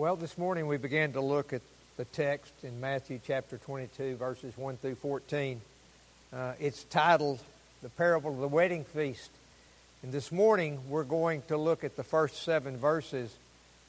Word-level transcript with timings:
Well, 0.00 0.16
this 0.16 0.38
morning 0.38 0.66
we 0.66 0.78
began 0.78 1.12
to 1.12 1.20
look 1.20 1.52
at 1.52 1.60
the 1.98 2.06
text 2.06 2.54
in 2.62 2.80
Matthew 2.80 3.20
chapter 3.22 3.58
22, 3.58 4.16
verses 4.16 4.56
1 4.56 4.78
through 4.78 4.94
14. 4.94 5.60
Uh, 6.32 6.54
it's 6.58 6.84
titled 6.84 7.38
The 7.82 7.90
Parable 7.90 8.32
of 8.32 8.38
the 8.38 8.48
Wedding 8.48 8.84
Feast. 8.84 9.28
And 10.02 10.10
this 10.10 10.32
morning 10.32 10.80
we're 10.88 11.04
going 11.04 11.42
to 11.48 11.58
look 11.58 11.84
at 11.84 11.96
the 11.96 12.02
first 12.02 12.44
seven 12.44 12.78
verses 12.78 13.30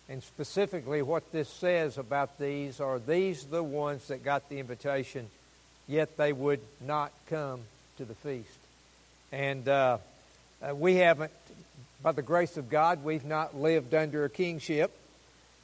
and 0.09 0.21
specifically 0.21 1.01
what 1.01 1.31
this 1.31 1.47
says 1.47 1.97
about 1.97 2.37
these. 2.37 2.81
Are 2.81 2.99
these 2.99 3.45
the 3.45 3.63
ones 3.63 4.09
that 4.09 4.21
got 4.21 4.49
the 4.49 4.59
invitation, 4.59 5.29
yet 5.87 6.17
they 6.17 6.33
would 6.33 6.59
not 6.85 7.13
come 7.27 7.61
to 7.99 8.03
the 8.03 8.15
feast? 8.15 8.59
And 9.31 9.65
uh, 9.65 9.99
uh, 10.61 10.75
we 10.75 10.95
haven't, 10.95 11.31
by 12.03 12.11
the 12.11 12.21
grace 12.21 12.57
of 12.57 12.69
God, 12.69 13.01
we've 13.01 13.23
not 13.23 13.55
lived 13.55 13.93
under 13.93 14.25
a 14.25 14.29
kingship. 14.29 14.93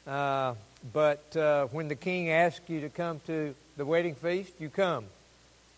Uh, 0.08 0.56
but 0.94 1.36
uh, 1.36 1.66
when 1.68 1.88
the 1.88 1.96
king 1.96 2.30
asks 2.30 2.68
you 2.70 2.82
to 2.82 2.90
come 2.90 3.20
to 3.28 3.54
the 3.76 3.86
wedding 3.86 4.16
feast, 4.16 4.54
you 4.60 4.70
come. 4.70 5.06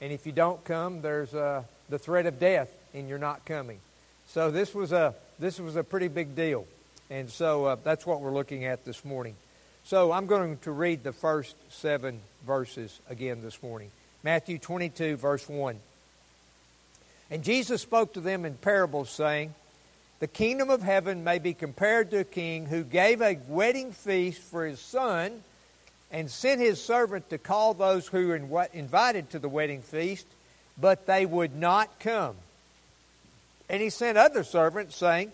And 0.02 0.14
if 0.14 0.26
you 0.26 0.32
don't 0.32 0.64
come, 0.64 1.02
there's 1.02 1.34
uh, 1.34 1.64
the 1.90 1.98
threat 1.98 2.26
of 2.26 2.40
death, 2.40 2.70
and 2.94 3.10
you're 3.10 3.18
not 3.18 3.46
coming. 3.46 3.80
So 4.28 4.52
this 4.52 4.76
was 4.76 4.92
a 4.92 5.16
this 5.40 5.60
was 5.60 5.76
a 5.76 5.84
pretty 5.84 6.08
big 6.10 6.36
deal, 6.36 6.68
and 7.10 7.30
so 7.30 7.66
uh, 7.66 7.78
that's 7.84 8.06
what 8.06 8.22
we're 8.22 8.34
looking 8.34 8.66
at 8.66 8.86
this 8.86 9.04
morning. 9.04 9.36
So 9.84 10.12
I'm 10.12 10.28
going 10.28 10.58
to 10.60 10.72
read 10.72 11.04
the 11.04 11.14
first 11.14 11.56
seven 11.72 12.20
verses 12.46 13.00
again 13.10 13.42
this 13.42 13.64
morning. 13.64 13.90
Matthew 14.24 14.60
22, 14.60 15.16
verse 15.16 15.48
1. 15.50 15.80
And 17.32 17.44
Jesus 17.44 17.82
spoke 17.82 18.14
to 18.14 18.22
them 18.22 18.46
in 18.46 18.56
parables, 18.56 19.10
saying, 19.10 19.56
The 20.20 20.28
kingdom 20.28 20.70
of 20.70 20.82
heaven 20.82 21.24
may 21.24 21.40
be 21.40 21.54
compared 21.54 22.12
to 22.12 22.20
a 22.20 22.24
king 22.26 22.66
who 22.66 22.84
gave 22.84 23.22
a 23.22 23.40
wedding 23.48 23.94
feast 23.94 24.42
for 24.42 24.66
his 24.66 24.80
son 24.80 25.44
and 26.12 26.30
sent 26.30 26.60
his 26.60 26.84
servant 26.84 27.30
to 27.30 27.38
call 27.38 27.74
those 27.74 28.08
who 28.08 28.28
were 28.28 28.68
invited 28.74 29.30
to 29.30 29.40
the 29.40 29.48
wedding 29.48 29.82
feast, 29.82 30.26
but 30.78 31.06
they 31.06 31.26
would 31.26 31.56
not 31.56 32.00
come. 32.00 32.36
And 33.70 33.82
he 33.82 33.90
sent 33.90 34.18
other 34.18 34.44
servants, 34.44 34.96
saying, 34.96 35.32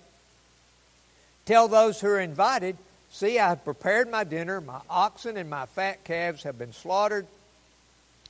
Tell 1.46 1.68
those 1.68 2.02
who 2.02 2.08
are 2.08 2.20
invited, 2.20 2.78
See, 3.10 3.40
I 3.40 3.50
have 3.50 3.64
prepared 3.64 4.12
my 4.12 4.26
dinner, 4.26 4.60
my 4.60 4.82
oxen 4.90 5.38
and 5.38 5.50
my 5.50 5.68
fat 5.68 6.04
calves 6.04 6.44
have 6.44 6.60
been 6.60 6.74
slaughtered, 6.74 7.26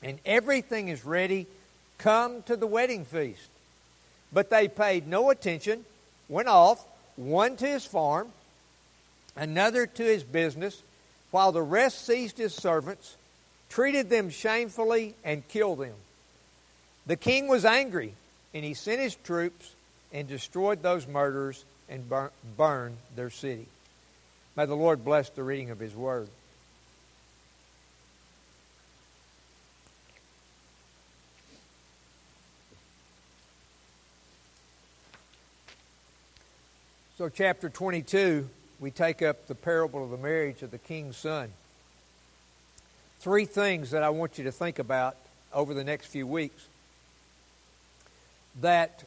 and 0.04 0.20
everything 0.26 0.90
is 0.90 1.04
ready. 1.04 1.48
Come 1.98 2.44
to 2.44 2.56
the 2.56 2.68
wedding 2.68 3.04
feast. 3.04 3.50
But 4.32 4.52
they 4.52 4.68
paid 4.68 5.08
no 5.08 5.32
attention, 5.32 5.86
went 6.30 6.48
off, 6.48 6.86
one 7.16 7.56
to 7.58 7.68
his 7.68 7.86
farm, 7.86 8.30
another 9.36 9.86
to 9.86 10.04
his 10.04 10.24
business, 10.24 10.82
while 11.32 11.52
the 11.52 11.62
rest 11.62 12.06
seized 12.06 12.38
his 12.38 12.54
servants, 12.54 13.18
treated 13.70 14.10
them 14.10 14.30
shamefully, 14.30 15.16
and 15.24 15.48
killed 15.48 15.80
them. 15.80 15.96
The 17.06 17.16
king 17.16 17.48
was 17.48 17.66
angry, 17.66 18.14
and 18.54 18.64
he 18.64 18.74
sent 18.74 19.02
his 19.02 19.16
troops 19.16 19.74
and 20.14 20.28
destroyed 20.28 20.82
those 20.82 21.08
murderers 21.08 21.66
and 21.90 22.10
burned 22.58 22.98
their 23.16 23.30
city. 23.30 23.68
May 24.56 24.66
the 24.66 24.76
Lord 24.76 25.04
bless 25.04 25.30
the 25.30 25.44
reading 25.44 25.70
of 25.72 25.80
his 25.80 25.94
word. 25.94 26.30
So, 37.18 37.30
chapter 37.30 37.70
22, 37.70 38.46
we 38.82 38.92
take 38.92 39.22
up 39.22 39.48
the 39.48 39.56
parable 39.56 40.04
of 40.04 40.10
the 40.10 40.18
marriage 40.18 40.62
of 40.64 40.72
the 40.72 40.78
king's 40.78 41.16
son. 41.16 41.50
Three 43.22 43.46
things 43.46 43.92
that 43.92 44.04
I 44.04 44.10
want 44.10 44.38
you 44.38 44.44
to 44.44 44.52
think 44.52 44.80
about 44.80 45.16
over 45.54 45.74
the 45.74 45.86
next 45.86 46.08
few 46.08 46.28
weeks. 46.28 46.68
That 48.60 49.06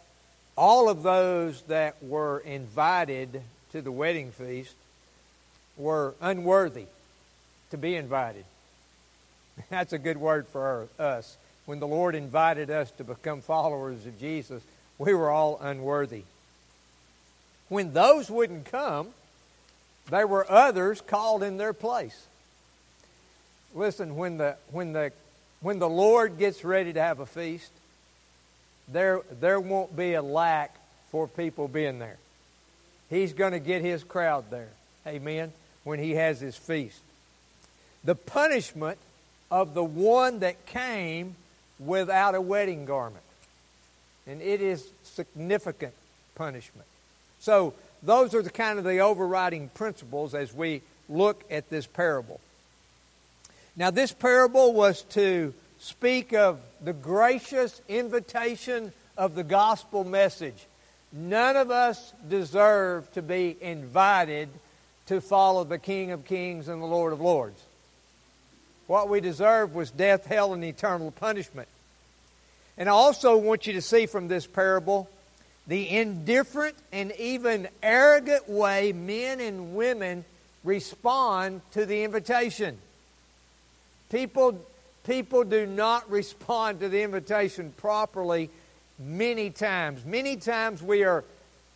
all 0.56 0.88
of 0.88 1.02
those 1.02 1.60
that 1.64 2.02
were 2.02 2.38
invited 2.38 3.42
to 3.72 3.82
the 3.82 3.92
wedding 3.92 4.30
feast 4.30 4.74
were 5.76 6.14
unworthy 6.18 6.86
to 7.72 7.76
be 7.76 7.94
invited. 7.94 8.46
That's 9.68 9.92
a 9.92 9.98
good 9.98 10.16
word 10.16 10.46
for 10.46 10.88
us. 10.98 11.36
When 11.66 11.78
the 11.78 11.86
Lord 11.86 12.14
invited 12.14 12.70
us 12.70 12.90
to 12.92 13.04
become 13.04 13.42
followers 13.42 14.06
of 14.06 14.18
Jesus, 14.18 14.62
we 14.96 15.12
were 15.12 15.28
all 15.28 15.58
unworthy. 15.60 16.22
When 17.68 17.92
those 17.92 18.30
wouldn't 18.30 18.66
come, 18.70 19.08
there 20.10 20.26
were 20.26 20.50
others 20.50 21.00
called 21.00 21.42
in 21.42 21.56
their 21.56 21.72
place. 21.72 22.26
Listen, 23.74 24.16
when 24.16 24.38
the, 24.38 24.56
when 24.70 24.92
the, 24.92 25.12
when 25.60 25.78
the 25.78 25.88
Lord 25.88 26.38
gets 26.38 26.64
ready 26.64 26.92
to 26.92 27.00
have 27.00 27.20
a 27.20 27.26
feast, 27.26 27.70
there, 28.90 29.20
there 29.40 29.60
won't 29.60 29.94
be 29.94 30.14
a 30.14 30.22
lack 30.22 30.74
for 31.10 31.28
people 31.28 31.68
being 31.68 31.98
there. 31.98 32.16
He's 33.10 33.32
going 33.32 33.52
to 33.52 33.58
get 33.58 33.82
his 33.82 34.04
crowd 34.04 34.50
there. 34.50 34.68
Amen. 35.06 35.52
When 35.84 35.98
he 35.98 36.12
has 36.12 36.40
his 36.40 36.56
feast. 36.56 37.00
The 38.04 38.14
punishment 38.14 38.98
of 39.50 39.74
the 39.74 39.84
one 39.84 40.40
that 40.40 40.66
came 40.66 41.34
without 41.78 42.34
a 42.34 42.40
wedding 42.40 42.84
garment. 42.84 43.24
And 44.26 44.42
it 44.42 44.60
is 44.60 44.86
significant 45.04 45.94
punishment. 46.34 46.86
So, 47.40 47.74
those 48.02 48.34
are 48.34 48.42
the 48.42 48.50
kind 48.50 48.78
of 48.78 48.84
the 48.84 49.00
overriding 49.00 49.68
principles 49.70 50.34
as 50.34 50.52
we 50.52 50.82
look 51.08 51.44
at 51.50 51.68
this 51.68 51.86
parable. 51.86 52.40
Now, 53.76 53.90
this 53.90 54.12
parable 54.12 54.72
was 54.72 55.02
to 55.10 55.54
speak 55.80 56.32
of 56.32 56.58
the 56.82 56.92
gracious 56.92 57.80
invitation 57.88 58.92
of 59.16 59.34
the 59.34 59.44
gospel 59.44 60.04
message. 60.04 60.66
None 61.12 61.56
of 61.56 61.70
us 61.70 62.12
deserve 62.28 63.10
to 63.12 63.22
be 63.22 63.56
invited 63.60 64.48
to 65.06 65.20
follow 65.20 65.64
the 65.64 65.78
King 65.78 66.10
of 66.10 66.24
Kings 66.24 66.68
and 66.68 66.82
the 66.82 66.86
Lord 66.86 67.12
of 67.12 67.20
Lords. 67.20 67.60
What 68.86 69.08
we 69.08 69.20
deserve 69.20 69.74
was 69.74 69.90
death, 69.90 70.26
hell, 70.26 70.54
and 70.54 70.64
eternal 70.64 71.10
punishment. 71.10 71.68
And 72.76 72.88
I 72.88 72.92
also 72.92 73.36
want 73.36 73.66
you 73.66 73.72
to 73.74 73.82
see 73.82 74.06
from 74.06 74.28
this 74.28 74.46
parable 74.46 75.08
the 75.68 75.88
indifferent 75.88 76.74
and 76.92 77.12
even 77.18 77.68
arrogant 77.82 78.48
way 78.48 78.92
men 78.92 79.38
and 79.38 79.76
women 79.76 80.24
respond 80.64 81.60
to 81.72 81.86
the 81.86 82.02
invitation. 82.02 82.78
People, 84.10 84.58
people 85.04 85.44
do 85.44 85.66
not 85.66 86.10
respond 86.10 86.80
to 86.80 86.88
the 86.88 87.02
invitation 87.02 87.72
properly 87.76 88.50
many 88.98 89.50
times. 89.50 90.04
Many 90.04 90.36
times 90.36 90.82
we 90.82 91.04
are 91.04 91.22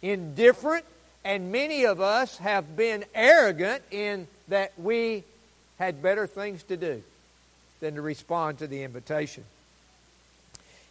indifferent, 0.00 0.86
and 1.22 1.52
many 1.52 1.84
of 1.84 2.00
us 2.00 2.38
have 2.38 2.74
been 2.76 3.04
arrogant 3.14 3.82
in 3.90 4.26
that 4.48 4.72
we 4.78 5.22
had 5.78 6.02
better 6.02 6.26
things 6.26 6.62
to 6.64 6.76
do 6.78 7.02
than 7.80 7.96
to 7.96 8.02
respond 8.02 8.58
to 8.58 8.66
the 8.66 8.82
invitation. 8.84 9.44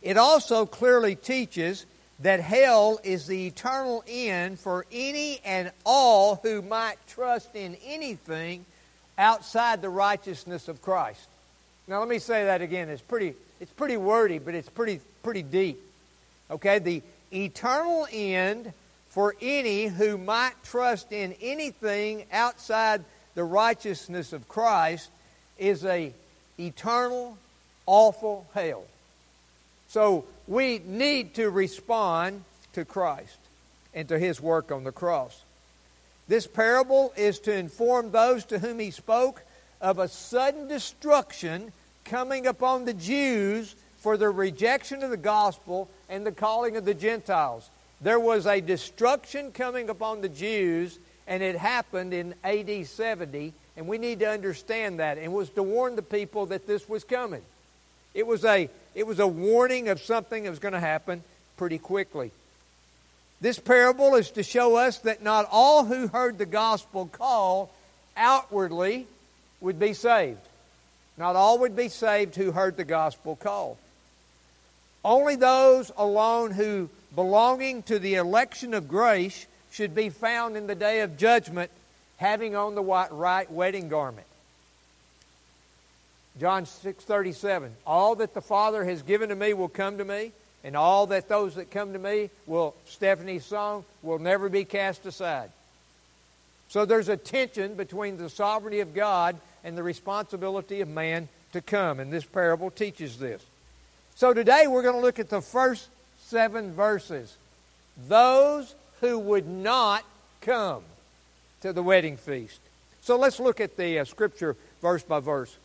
It 0.03 0.18
also 0.18 0.66
clearly 0.66 1.16
teaches 1.16 1.85
that 2.21 2.39
hell 2.39 2.99
is 3.03 3.25
the 3.25 3.47
eternal 3.47 4.03
end 4.07 4.59
for 4.59 4.85
any 4.91 5.39
and 5.43 5.71
all 5.85 6.35
who 6.43 6.61
might 6.61 6.95
trust 7.07 7.55
in 7.55 7.75
anything 7.85 8.65
outside 9.17 9.81
the 9.81 9.89
righteousness 9.89 10.67
of 10.67 10.81
Christ. 10.81 11.27
Now 11.87 11.99
let 11.99 12.07
me 12.07 12.19
say 12.19 12.45
that 12.45 12.61
again. 12.61 12.89
It's 12.89 13.01
pretty 13.01 13.33
it's 13.59 13.71
pretty 13.71 13.97
wordy, 13.97 14.39
but 14.39 14.55
it's 14.55 14.69
pretty 14.69 14.99
pretty 15.23 15.41
deep. 15.41 15.79
Okay? 16.49 16.79
The 16.79 17.01
eternal 17.33 18.07
end 18.11 18.71
for 19.09 19.35
any 19.41 19.88
who 19.88 20.17
might 20.17 20.53
trust 20.63 21.11
in 21.11 21.33
anything 21.41 22.25
outside 22.31 23.03
the 23.35 23.43
righteousness 23.43 24.31
of 24.31 24.47
Christ 24.47 25.09
is 25.57 25.85
a 25.85 26.13
eternal 26.59 27.38
awful 27.85 28.47
hell. 28.53 28.83
So 29.91 30.23
we 30.47 30.79
need 30.79 31.33
to 31.33 31.49
respond 31.49 32.45
to 32.71 32.85
Christ 32.85 33.38
and 33.93 34.07
to 34.07 34.17
his 34.17 34.39
work 34.39 34.71
on 34.71 34.85
the 34.85 34.91
cross. 34.93 35.43
This 36.29 36.47
parable 36.47 37.11
is 37.17 37.39
to 37.39 37.53
inform 37.53 38.11
those 38.11 38.45
to 38.45 38.59
whom 38.59 38.79
he 38.79 38.91
spoke 38.91 39.41
of 39.81 39.99
a 39.99 40.07
sudden 40.07 40.69
destruction 40.69 41.73
coming 42.05 42.47
upon 42.47 42.85
the 42.85 42.93
Jews 42.93 43.75
for 43.97 44.15
their 44.15 44.31
rejection 44.31 45.03
of 45.03 45.09
the 45.09 45.17
gospel 45.17 45.89
and 46.07 46.25
the 46.25 46.31
calling 46.31 46.77
of 46.77 46.85
the 46.85 46.93
Gentiles. 46.93 47.69
There 47.99 48.19
was 48.19 48.45
a 48.45 48.61
destruction 48.61 49.51
coming 49.51 49.89
upon 49.89 50.21
the 50.21 50.29
Jews, 50.29 50.99
and 51.27 51.43
it 51.43 51.57
happened 51.57 52.13
in 52.13 52.33
AD 52.45 52.88
70, 52.88 53.51
and 53.75 53.89
we 53.89 53.97
need 53.97 54.19
to 54.19 54.29
understand 54.29 55.01
that. 55.01 55.17
And 55.17 55.33
was 55.33 55.49
to 55.49 55.63
warn 55.63 55.97
the 55.97 56.01
people 56.01 56.45
that 56.45 56.65
this 56.65 56.88
was 56.88 57.03
coming. 57.03 57.41
It 58.13 58.25
was 58.25 58.45
a 58.45 58.69
it 58.95 59.07
was 59.07 59.19
a 59.19 59.27
warning 59.27 59.89
of 59.89 60.01
something 60.01 60.43
that 60.43 60.49
was 60.49 60.59
going 60.59 60.73
to 60.73 60.79
happen 60.79 61.23
pretty 61.57 61.77
quickly. 61.77 62.31
This 63.39 63.57
parable 63.57 64.15
is 64.15 64.31
to 64.31 64.43
show 64.43 64.75
us 64.75 64.99
that 64.99 65.23
not 65.23 65.47
all 65.51 65.85
who 65.85 66.07
heard 66.07 66.38
the 66.38 66.45
gospel 66.45 67.07
call 67.07 67.71
outwardly 68.15 69.07
would 69.61 69.79
be 69.79 69.93
saved. 69.93 70.39
Not 71.17 71.35
all 71.35 71.59
would 71.59 71.75
be 71.75 71.89
saved 71.89 72.35
who 72.35 72.51
heard 72.51 72.77
the 72.77 72.83
gospel 72.83 73.35
call. 73.35 73.77
Only 75.03 75.35
those 75.35 75.91
alone 75.97 76.51
who, 76.51 76.89
belonging 77.15 77.83
to 77.83 77.97
the 77.97 78.15
election 78.15 78.73
of 78.73 78.88
grace, 78.88 79.47
should 79.71 79.95
be 79.95 80.09
found 80.09 80.55
in 80.55 80.67
the 80.67 80.75
day 80.75 81.01
of 81.01 81.17
judgment 81.17 81.71
having 82.17 82.55
on 82.55 82.75
the 82.75 82.81
white 82.81 83.11
right 83.11 83.51
wedding 83.51 83.89
garment. 83.89 84.27
John 86.39 86.66
6:37 86.66 87.72
All 87.86 88.16
that 88.16 88.33
the 88.33 88.42
Father 88.42 88.86
has 88.86 89.01
given 89.01 89.30
to 89.30 89.36
me 89.36 89.54
will 89.54 89.69
come 89.69 89.98
to 89.98 90.06
me 90.06 90.31
and 90.63 90.75
all 90.75 91.07
that 91.07 91.28
those 91.28 91.56
that 91.56 91.72
come 91.72 91.94
to 91.94 92.00
me 92.00 92.30
will 92.45 92.75
Stephanie's 92.86 93.45
song 93.45 93.83
will 94.01 94.19
never 94.19 94.50
be 94.50 94.63
cast 94.63 95.06
aside. 95.06 95.51
So 96.69 96.86
there's 96.86 97.10
a 97.10 97.18
tension 97.18 97.74
between 97.74 98.18
the 98.18 98.30
sovereignty 98.30 98.80
of 98.80 98.94
God 98.94 99.38
and 99.63 99.78
the 99.78 99.83
responsibility 99.83 100.81
of 100.81 100.88
man 100.88 101.28
to 101.54 101.62
come 101.62 102.00
and 102.00 102.13
this 102.13 102.24
parable 102.24 102.72
teaches 102.72 103.18
this. 103.18 103.44
So 104.16 104.34
today 104.34 104.68
we're 104.68 104.84
going 104.84 104.95
to 104.95 105.01
look 105.01 105.19
at 105.19 105.30
the 105.30 105.42
first 105.42 105.89
7 106.27 106.74
verses. 106.74 107.36
Those 108.07 108.74
who 109.01 109.19
would 109.19 109.48
not 109.48 110.06
come 110.42 110.84
to 111.62 111.74
the 111.74 111.84
wedding 111.84 112.18
feast. 112.18 112.60
So 113.01 113.18
let's 113.18 113.39
look 113.39 113.60
at 113.60 113.77
the 113.77 114.00
uh, 114.00 114.06
scripture 114.06 114.56
verse 114.81 115.04
by 115.04 115.19
verse. 115.19 115.56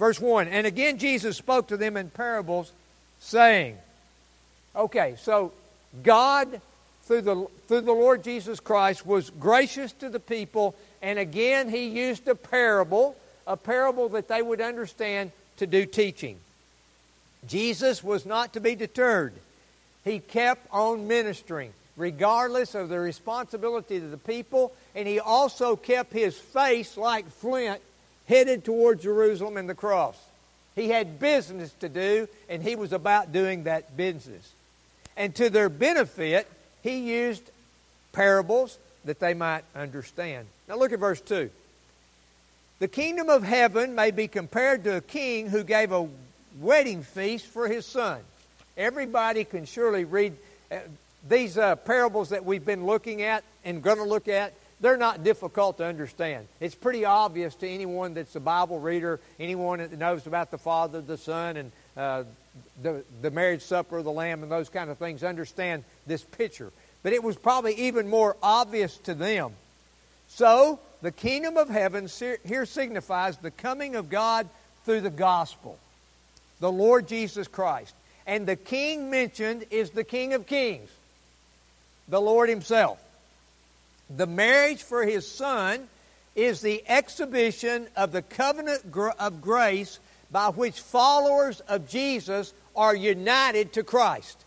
Verse 0.00 0.18
1 0.18 0.48
And 0.48 0.66
again 0.66 0.98
Jesus 0.98 1.36
spoke 1.36 1.68
to 1.68 1.76
them 1.76 1.96
in 1.96 2.10
parables, 2.10 2.72
saying, 3.20 3.76
Okay, 4.74 5.14
so 5.20 5.52
God, 6.02 6.60
through 7.04 7.20
the, 7.20 7.46
through 7.68 7.82
the 7.82 7.92
Lord 7.92 8.24
Jesus 8.24 8.58
Christ, 8.58 9.04
was 9.04 9.30
gracious 9.30 9.92
to 9.92 10.08
the 10.08 10.18
people, 10.18 10.74
and 11.02 11.18
again 11.18 11.68
He 11.68 11.88
used 11.88 12.26
a 12.26 12.34
parable, 12.34 13.14
a 13.46 13.56
parable 13.56 14.08
that 14.08 14.26
they 14.26 14.40
would 14.42 14.62
understand 14.62 15.32
to 15.58 15.66
do 15.66 15.84
teaching. 15.84 16.38
Jesus 17.46 18.02
was 18.02 18.24
not 18.24 18.54
to 18.54 18.60
be 18.60 18.74
deterred. 18.74 19.34
He 20.04 20.18
kept 20.18 20.66
on 20.72 21.08
ministering, 21.08 21.74
regardless 21.98 22.74
of 22.74 22.88
the 22.88 22.98
responsibility 22.98 23.98
of 23.98 24.10
the 24.10 24.16
people, 24.16 24.72
and 24.94 25.06
he 25.06 25.20
also 25.20 25.76
kept 25.76 26.12
his 26.12 26.38
face 26.38 26.96
like 26.96 27.28
flint 27.30 27.82
headed 28.30 28.64
toward 28.64 29.00
Jerusalem 29.00 29.56
and 29.56 29.68
the 29.68 29.74
cross. 29.74 30.16
He 30.76 30.88
had 30.88 31.18
business 31.18 31.72
to 31.80 31.88
do, 31.88 32.28
and 32.48 32.62
he 32.62 32.76
was 32.76 32.92
about 32.92 33.32
doing 33.32 33.64
that 33.64 33.96
business. 33.96 34.52
And 35.16 35.34
to 35.34 35.50
their 35.50 35.68
benefit, 35.68 36.46
he 36.82 36.98
used 36.98 37.42
parables 38.12 38.78
that 39.04 39.18
they 39.18 39.34
might 39.34 39.64
understand. 39.74 40.46
Now 40.68 40.76
look 40.76 40.92
at 40.92 41.00
verse 41.00 41.20
2. 41.20 41.50
The 42.78 42.88
kingdom 42.88 43.28
of 43.28 43.42
heaven 43.42 43.96
may 43.96 44.12
be 44.12 44.28
compared 44.28 44.84
to 44.84 44.98
a 44.98 45.00
king 45.00 45.48
who 45.48 45.64
gave 45.64 45.90
a 45.90 46.08
wedding 46.60 47.02
feast 47.02 47.46
for 47.46 47.66
his 47.66 47.84
son. 47.84 48.20
Everybody 48.76 49.44
can 49.44 49.66
surely 49.66 50.04
read 50.04 50.36
uh, 50.70 50.76
these 51.28 51.58
uh, 51.58 51.74
parables 51.76 52.28
that 52.28 52.44
we've 52.44 52.64
been 52.64 52.86
looking 52.86 53.22
at 53.22 53.42
and 53.64 53.82
going 53.82 53.98
to 53.98 54.04
look 54.04 54.28
at 54.28 54.54
they're 54.80 54.96
not 54.96 55.22
difficult 55.22 55.78
to 55.78 55.84
understand. 55.84 56.48
It's 56.58 56.74
pretty 56.74 57.04
obvious 57.04 57.54
to 57.56 57.68
anyone 57.68 58.14
that's 58.14 58.34
a 58.34 58.40
Bible 58.40 58.80
reader, 58.80 59.20
anyone 59.38 59.78
that 59.78 59.98
knows 59.98 60.26
about 60.26 60.50
the 60.50 60.58
Father, 60.58 61.00
the 61.00 61.18
Son, 61.18 61.56
and 61.56 61.72
uh, 61.96 62.24
the, 62.82 63.04
the 63.20 63.30
marriage 63.30 63.62
supper 63.62 63.98
of 63.98 64.04
the 64.04 64.12
Lamb 64.12 64.42
and 64.42 64.50
those 64.50 64.70
kind 64.70 64.90
of 64.90 64.98
things 64.98 65.22
understand 65.22 65.84
this 66.06 66.22
picture. 66.22 66.72
But 67.02 67.12
it 67.12 67.22
was 67.22 67.36
probably 67.36 67.74
even 67.74 68.08
more 68.08 68.36
obvious 68.42 68.96
to 68.98 69.14
them. 69.14 69.52
So, 70.28 70.80
the 71.02 71.12
kingdom 71.12 71.56
of 71.56 71.68
heaven 71.68 72.08
here 72.44 72.66
signifies 72.66 73.36
the 73.38 73.50
coming 73.50 73.96
of 73.96 74.08
God 74.08 74.48
through 74.84 75.00
the 75.02 75.10
gospel, 75.10 75.78
the 76.60 76.72
Lord 76.72 77.08
Jesus 77.08 77.48
Christ. 77.48 77.94
And 78.26 78.46
the 78.46 78.56
king 78.56 79.10
mentioned 79.10 79.66
is 79.70 79.90
the 79.90 80.04
King 80.04 80.34
of 80.34 80.46
Kings, 80.46 80.90
the 82.08 82.20
Lord 82.20 82.48
Himself. 82.48 82.98
The 84.16 84.26
marriage 84.26 84.82
for 84.82 85.04
his 85.04 85.26
son 85.30 85.88
is 86.34 86.60
the 86.60 86.82
exhibition 86.88 87.86
of 87.96 88.12
the 88.12 88.22
covenant 88.22 88.82
of 89.18 89.40
grace 89.40 89.98
by 90.30 90.48
which 90.48 90.80
followers 90.80 91.60
of 91.60 91.88
Jesus 91.88 92.52
are 92.74 92.94
united 92.94 93.72
to 93.74 93.82
Christ. 93.82 94.44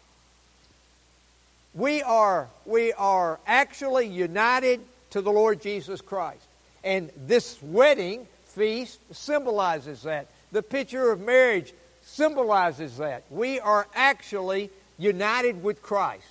We 1.74 2.02
are, 2.04 2.50
we 2.66 2.94
are 2.94 3.40
actually 3.48 4.08
united 4.08 4.82
to 5.12 5.22
the 5.22 5.32
Lord 5.32 5.62
Jesus 5.62 6.02
Christ. 6.02 6.46
And 6.84 7.10
this 7.26 7.62
wedding 7.62 8.28
feast 8.46 9.00
symbolizes 9.12 10.04
that. 10.04 10.28
The 10.52 10.62
picture 10.62 11.12
of 11.12 11.20
marriage 11.20 11.74
symbolizes 12.04 12.98
that. 12.98 13.24
We 13.30 13.60
are 13.60 13.88
actually 13.96 14.70
united 14.98 15.64
with 15.64 15.82
Christ. 15.82 16.26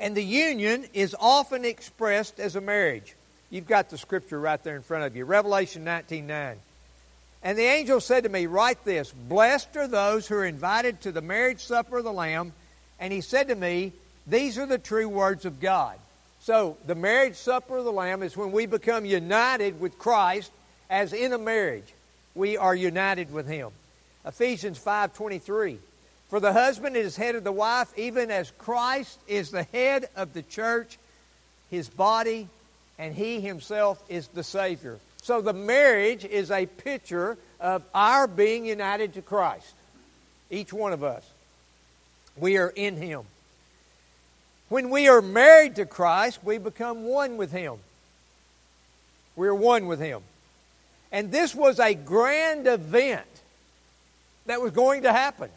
And 0.00 0.16
the 0.16 0.24
union 0.24 0.86
is 0.94 1.14
often 1.20 1.64
expressed 1.64 2.40
as 2.40 2.56
a 2.56 2.60
marriage. 2.60 3.14
You've 3.50 3.68
got 3.68 3.90
the 3.90 3.98
scripture 3.98 4.40
right 4.40 4.62
there 4.64 4.74
in 4.74 4.82
front 4.82 5.04
of 5.04 5.14
you. 5.14 5.26
Revelation 5.26 5.84
19:9. 5.84 6.56
And 7.42 7.58
the 7.58 7.64
angel 7.64 8.00
said 8.00 8.24
to 8.24 8.28
me, 8.28 8.46
Write 8.46 8.84
this 8.84 9.12
Blessed 9.12 9.76
are 9.76 9.86
those 9.86 10.26
who 10.26 10.36
are 10.36 10.44
invited 10.44 11.02
to 11.02 11.12
the 11.12 11.20
marriage 11.20 11.64
supper 11.64 11.98
of 11.98 12.04
the 12.04 12.12
Lamb. 12.12 12.52
And 12.98 13.12
he 13.12 13.20
said 13.20 13.48
to 13.48 13.54
me, 13.54 13.92
These 14.26 14.58
are 14.58 14.66
the 14.66 14.78
true 14.78 15.08
words 15.08 15.44
of 15.44 15.60
God. 15.60 15.96
So 16.40 16.78
the 16.86 16.94
marriage 16.94 17.36
supper 17.36 17.76
of 17.76 17.84
the 17.84 17.92
Lamb 17.92 18.22
is 18.22 18.36
when 18.36 18.52
we 18.52 18.64
become 18.66 19.04
united 19.04 19.80
with 19.80 19.98
Christ 19.98 20.50
as 20.88 21.12
in 21.12 21.32
a 21.32 21.38
marriage. 21.38 21.92
We 22.34 22.56
are 22.56 22.74
united 22.74 23.32
with 23.32 23.46
him. 23.46 23.70
Ephesians 24.24 24.78
5:23. 24.78 25.78
For 26.30 26.38
the 26.38 26.52
husband 26.52 26.96
is 26.96 27.16
head 27.16 27.34
of 27.34 27.42
the 27.42 27.50
wife, 27.50 27.92
even 27.98 28.30
as 28.30 28.52
Christ 28.52 29.18
is 29.26 29.50
the 29.50 29.64
head 29.64 30.08
of 30.14 30.32
the 30.32 30.42
church, 30.42 30.96
his 31.72 31.88
body, 31.88 32.48
and 33.00 33.12
he 33.12 33.40
himself 33.40 34.00
is 34.08 34.28
the 34.28 34.44
Savior. 34.44 35.00
So 35.22 35.40
the 35.40 35.52
marriage 35.52 36.24
is 36.24 36.52
a 36.52 36.66
picture 36.66 37.36
of 37.58 37.82
our 37.92 38.28
being 38.28 38.64
united 38.64 39.14
to 39.14 39.22
Christ. 39.22 39.74
Each 40.50 40.72
one 40.72 40.92
of 40.92 41.02
us. 41.02 41.28
We 42.36 42.58
are 42.58 42.72
in 42.76 42.96
him. 42.96 43.22
When 44.68 44.90
we 44.90 45.08
are 45.08 45.20
married 45.20 45.76
to 45.76 45.84
Christ, 45.84 46.38
we 46.44 46.58
become 46.58 47.02
one 47.02 47.38
with 47.38 47.50
him. 47.50 47.74
We're 49.34 49.52
one 49.52 49.86
with 49.86 49.98
him. 49.98 50.20
And 51.10 51.32
this 51.32 51.56
was 51.56 51.80
a 51.80 51.94
grand 51.94 52.68
event 52.68 53.26
that 54.46 54.62
was 54.62 54.70
going 54.70 55.02
to 55.02 55.12
happen 55.12 55.50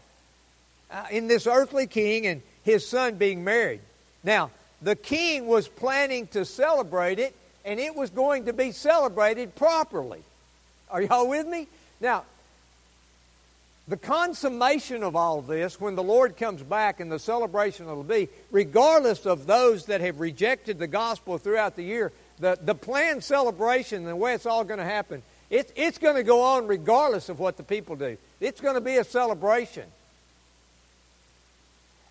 uh, 0.94 1.06
in 1.10 1.28
this 1.28 1.48
earthly 1.48 1.88
king 1.88 2.28
and 2.28 2.42
his 2.64 2.88
son 2.88 3.16
being 3.16 3.44
married. 3.44 3.82
Now, 4.24 4.52
the 4.82 4.96
king 4.96 5.48
was 5.48 5.68
planning 5.68 6.28
to 6.28 6.46
celebrate 6.46 7.18
it, 7.20 7.36
and 7.66 7.80
it 7.80 7.96
was 7.96 8.10
going 8.10 8.46
to 8.46 8.54
be 8.54 8.72
celebrated 8.72 9.56
properly. 9.56 10.22
Are 10.90 11.02
y'all 11.02 11.28
with 11.28 11.48
me? 11.48 11.68
Now, 12.00 12.26
the 13.88 13.98
consummation 13.98 15.04
of 15.04 15.16
all 15.16 15.42
this, 15.42 15.82
when 15.82 15.96
the 15.96 16.04
Lord 16.04 16.38
comes 16.38 16.62
back 16.62 17.00
and 17.00 17.12
the 17.12 17.20
celebration 17.20 17.86
will 17.88 18.04
be, 18.04 18.30
regardless 18.52 19.26
of 19.26 19.46
those 19.46 19.88
that 19.88 20.00
have 20.00 20.20
rejected 20.20 20.80
the 20.80 20.88
gospel 20.88 21.38
throughout 21.38 21.76
the 21.76 21.84
year, 21.84 22.12
the, 22.40 22.58
the 22.62 22.76
planned 22.76 23.24
celebration 23.24 24.06
the 24.06 24.16
way 24.16 24.34
it's 24.34 24.46
all 24.46 24.64
going 24.64 24.80
to 24.80 24.86
happen, 24.86 25.22
it, 25.50 25.72
it's 25.76 25.98
going 25.98 26.16
to 26.16 26.24
go 26.24 26.42
on 26.42 26.68
regardless 26.68 27.30
of 27.30 27.40
what 27.40 27.58
the 27.58 27.64
people 27.64 27.96
do. 27.96 28.18
It's 28.40 28.62
going 28.62 28.76
to 28.76 28.82
be 28.82 28.98
a 28.98 29.04
celebration 29.04 29.86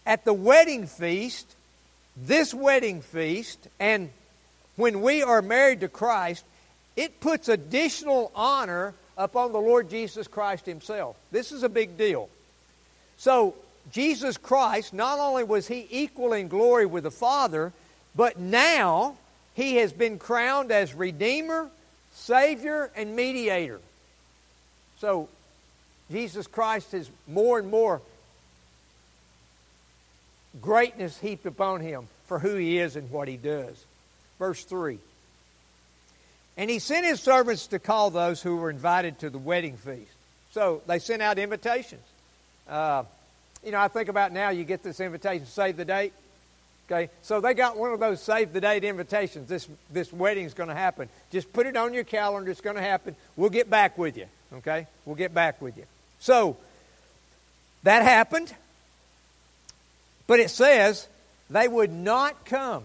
at 0.07 0.25
the 0.25 0.33
wedding 0.33 0.87
feast, 0.87 1.47
this 2.17 2.53
wedding 2.53 3.01
feast, 3.01 3.69
and 3.79 4.11
when 4.77 5.01
we 5.03 5.23
are 5.23 5.43
married 5.43 5.81
to 5.81 5.89
Christ, 5.89 6.45
it 6.97 7.21
puts 7.21 7.49
additional 7.49 8.31
honor 8.35 8.95
upon 9.17 9.53
the 9.53 9.61
Lord 9.61 9.91
Jesus 9.91 10.27
Christ 10.27 10.67
Himself. 10.67 11.17
This 11.31 11.53
is 11.53 11.63
a 11.63 11.69
big 11.69 11.97
deal. 11.97 12.29
So, 13.17 13.55
Jesus 13.91 14.37
Christ, 14.37 14.93
not 14.93 15.19
only 15.19 15.45
was 15.45 15.69
He 15.69 15.87
equal 15.91 16.33
in 16.33 16.49
glory 16.49 16.87
with 16.87 17.05
the 17.05 17.11
Father, 17.11 17.73
but 18.15 18.39
now 18.39 19.17
He 19.55 19.77
has 19.77 19.93
been 19.93 20.19
crowned 20.19 20.71
as 20.71 20.95
Redeemer, 20.95 21.69
Savior, 22.13 22.91
and 22.97 23.15
Mediator. 23.17 23.81
So, 24.99 25.29
Jesus 26.11 26.47
Christ 26.47 26.95
is 26.95 27.11
more 27.27 27.59
and 27.59 27.71
more 27.71 28.03
greatness 30.61 31.19
heaped 31.19 31.47
upon 31.47 31.81
him 31.81 32.07
for 32.27 32.39
who 32.39 32.55
he 32.55 32.79
is 32.79 32.97
and 32.97 33.11
what 33.11 33.29
he 33.29 33.37
does. 33.37 33.85
Verse 34.39 34.65
3. 34.65 34.99
And 36.57 36.69
he 36.69 36.79
sent 36.79 37.07
his 37.07 37.21
servants 37.21 37.69
to 37.69 37.79
call 37.79 38.11
those 38.11 38.43
who 38.43 38.57
were 38.57 38.71
invited 38.71 39.19
to 39.21 39.31
the 39.31 39.39
wedding 39.39 39.77
feast. 39.77 40.13
So 40.53 40.83
they 40.87 40.99
sent 40.99 41.23
out 41.23 41.39
invitations. 41.39 42.03
Uh, 42.69 43.05
you 43.65 43.73
know, 43.73 43.81
I 43.81 43.89
think 43.89 44.09
about 44.09 44.33
now 44.33 44.51
you 44.51 44.65
get 44.65 44.83
this 44.83 45.01
invitation, 45.01 45.47
save 45.47 45.77
the 45.77 45.85
date. 45.85 46.13
Okay, 46.91 47.11
so 47.23 47.41
they 47.41 47.55
got 47.55 47.77
one 47.77 47.93
of 47.93 48.01
those 48.01 48.21
save 48.21 48.53
the 48.53 48.61
date 48.61 48.85
invitations. 48.85 49.49
This 49.49 49.69
this 49.91 50.13
wedding's 50.13 50.53
going 50.53 50.69
to 50.69 50.75
happen. 50.75 51.09
Just 51.31 51.53
put 51.53 51.67
it 51.67 51.77
on 51.77 51.95
your 51.95 52.05
calendar. 52.05 52.51
It's 52.51 52.61
going 52.61 52.77
to 52.77 52.83
happen. 52.83 53.17
We'll 53.37 53.51
get 53.51 53.71
back 53.71 53.97
with 53.97 54.17
you. 54.17 54.27
Okay, 54.55 54.87
we'll 55.07 55.17
get 55.17 55.33
back 55.33 55.63
with 55.63 55.77
you. 55.79 55.85
So 56.19 56.57
that 57.85 58.03
happened, 58.03 58.55
but 60.27 60.41
it 60.41 60.51
says 60.51 61.07
they 61.51 61.69
would 61.69 61.93
not 61.93 62.45
come. 62.45 62.85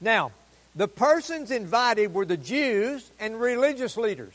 Now, 0.00 0.32
the 0.74 0.88
persons 0.88 1.50
invited 1.50 2.12
were 2.12 2.26
the 2.26 2.36
Jews 2.36 3.08
and 3.20 3.40
religious 3.40 3.96
leaders. 3.96 4.34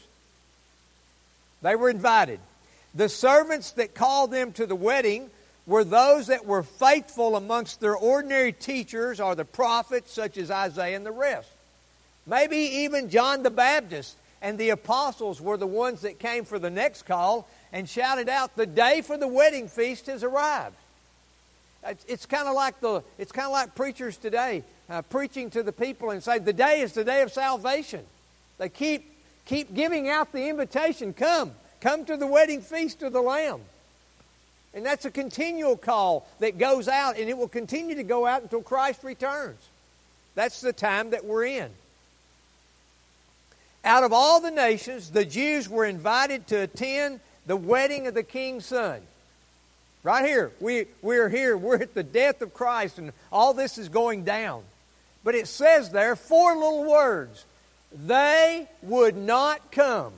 They 1.61 1.75
were 1.75 1.89
invited. 1.89 2.39
The 2.95 3.09
servants 3.09 3.71
that 3.71 3.93
called 3.93 4.31
them 4.31 4.53
to 4.53 4.65
the 4.65 4.75
wedding 4.75 5.29
were 5.67 5.83
those 5.83 6.27
that 6.27 6.45
were 6.45 6.63
faithful 6.63 7.35
amongst 7.35 7.79
their 7.79 7.95
ordinary 7.95 8.53
teachers 8.53 9.19
or 9.19 9.35
the 9.35 9.45
prophets, 9.45 10.11
such 10.11 10.37
as 10.37 10.49
Isaiah 10.49 10.95
and 10.95 11.05
the 11.05 11.11
rest. 11.11 11.49
Maybe 12.25 12.57
even 12.57 13.09
John 13.09 13.43
the 13.43 13.51
Baptist 13.51 14.15
and 14.41 14.57
the 14.57 14.69
apostles 14.69 15.41
were 15.41 15.57
the 15.57 15.67
ones 15.67 16.01
that 16.01 16.17
came 16.17 16.45
for 16.45 16.57
the 16.57 16.69
next 16.69 17.03
call 17.03 17.47
and 17.71 17.87
shouted 17.87 18.29
out, 18.29 18.55
"The 18.55 18.65
day 18.65 19.01
for 19.01 19.17
the 19.17 19.27
wedding 19.27 19.67
feast 19.67 20.07
has 20.07 20.23
arrived." 20.23 20.75
It's 22.07 22.25
kind 22.25 22.47
of 22.47 22.55
like 22.55 22.79
the 22.81 23.03
it's 23.17 23.31
kind 23.31 23.45
of 23.45 23.53
like 23.53 23.73
preachers 23.73 24.17
today 24.17 24.63
uh, 24.89 25.01
preaching 25.03 25.49
to 25.51 25.63
the 25.63 25.71
people 25.71 26.11
and 26.11 26.23
say, 26.23 26.39
"The 26.39 26.53
day 26.53 26.81
is 26.81 26.93
the 26.93 27.03
day 27.03 27.21
of 27.21 27.31
salvation." 27.31 28.05
They 28.57 28.69
keep 28.69 29.09
keep 29.45 29.73
giving 29.73 30.09
out 30.09 30.31
the 30.31 30.49
invitation, 30.49 31.13
"Come, 31.13 31.53
come 31.79 32.05
to 32.05 32.17
the 32.17 32.27
wedding 32.27 32.61
feast 32.61 33.01
of 33.01 33.13
the 33.13 33.21
Lamb." 33.21 33.61
And 34.73 34.85
that's 34.85 35.05
a 35.05 35.11
continual 35.11 35.77
call 35.77 36.27
that 36.39 36.57
goes 36.57 36.87
out, 36.87 37.17
and 37.17 37.29
it 37.29 37.37
will 37.37 37.47
continue 37.47 37.95
to 37.95 38.03
go 38.03 38.25
out 38.25 38.43
until 38.43 38.61
Christ 38.61 39.03
returns. 39.03 39.59
That's 40.35 40.61
the 40.61 40.73
time 40.73 41.09
that 41.11 41.25
we're 41.25 41.45
in. 41.45 41.71
Out 43.83 44.03
of 44.03 44.13
all 44.13 44.41
the 44.41 44.51
nations, 44.51 45.09
the 45.09 45.25
Jews 45.25 45.67
were 45.67 45.85
invited 45.85 46.45
to 46.47 46.57
attend 46.57 47.19
the 47.45 47.55
wedding 47.55 48.05
of 48.07 48.13
the 48.13 48.23
king's 48.23 48.65
son. 48.65 49.01
Right 50.01 50.25
here, 50.25 50.51
we, 50.59 50.85
we're 51.01 51.27
here, 51.27 51.57
we're 51.57 51.77
at 51.81 51.93
the 51.93 52.03
death 52.03 52.41
of 52.41 52.53
Christ, 52.53 52.97
and 52.99 53.11
all 53.31 53.53
this 53.53 53.77
is 53.77 53.89
going 53.89 54.23
down. 54.23 54.63
But 55.23 55.35
it 55.35 55.47
says 55.47 55.91
there, 55.91 56.15
four 56.15 56.55
little 56.55 56.89
words 56.89 57.45
they 57.91 58.67
would 58.81 59.17
not 59.17 59.71
come. 59.71 60.13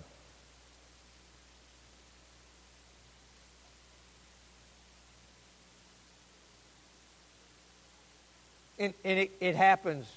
And, 8.77 8.93
and 9.05 9.19
it, 9.19 9.31
it 9.39 9.55
happens 9.55 10.11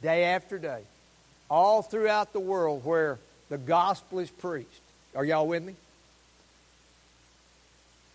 day 0.00 0.24
after 0.24 0.58
day, 0.58 0.82
all 1.50 1.82
throughout 1.82 2.32
the 2.32 2.40
world 2.40 2.84
where 2.84 3.18
the 3.48 3.58
gospel 3.58 4.20
is 4.20 4.30
preached. 4.30 4.68
Are 5.14 5.24
y'all 5.24 5.46
with 5.46 5.64
me? 5.64 5.74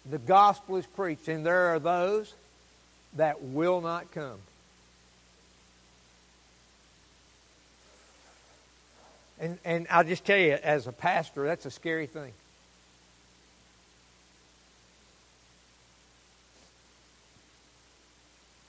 The 0.09 0.17
gospel 0.19 0.77
is 0.77 0.85
preached, 0.85 1.27
and 1.27 1.45
there 1.45 1.73
are 1.73 1.79
those 1.79 2.33
that 3.15 3.41
will 3.41 3.81
not 3.81 4.11
come. 4.11 4.37
And, 9.39 9.57
and 9.65 9.87
I'll 9.89 10.03
just 10.03 10.25
tell 10.25 10.37
you, 10.37 10.53
as 10.53 10.87
a 10.87 10.91
pastor, 10.91 11.45
that's 11.45 11.65
a 11.65 11.71
scary 11.71 12.07
thing. 12.07 12.31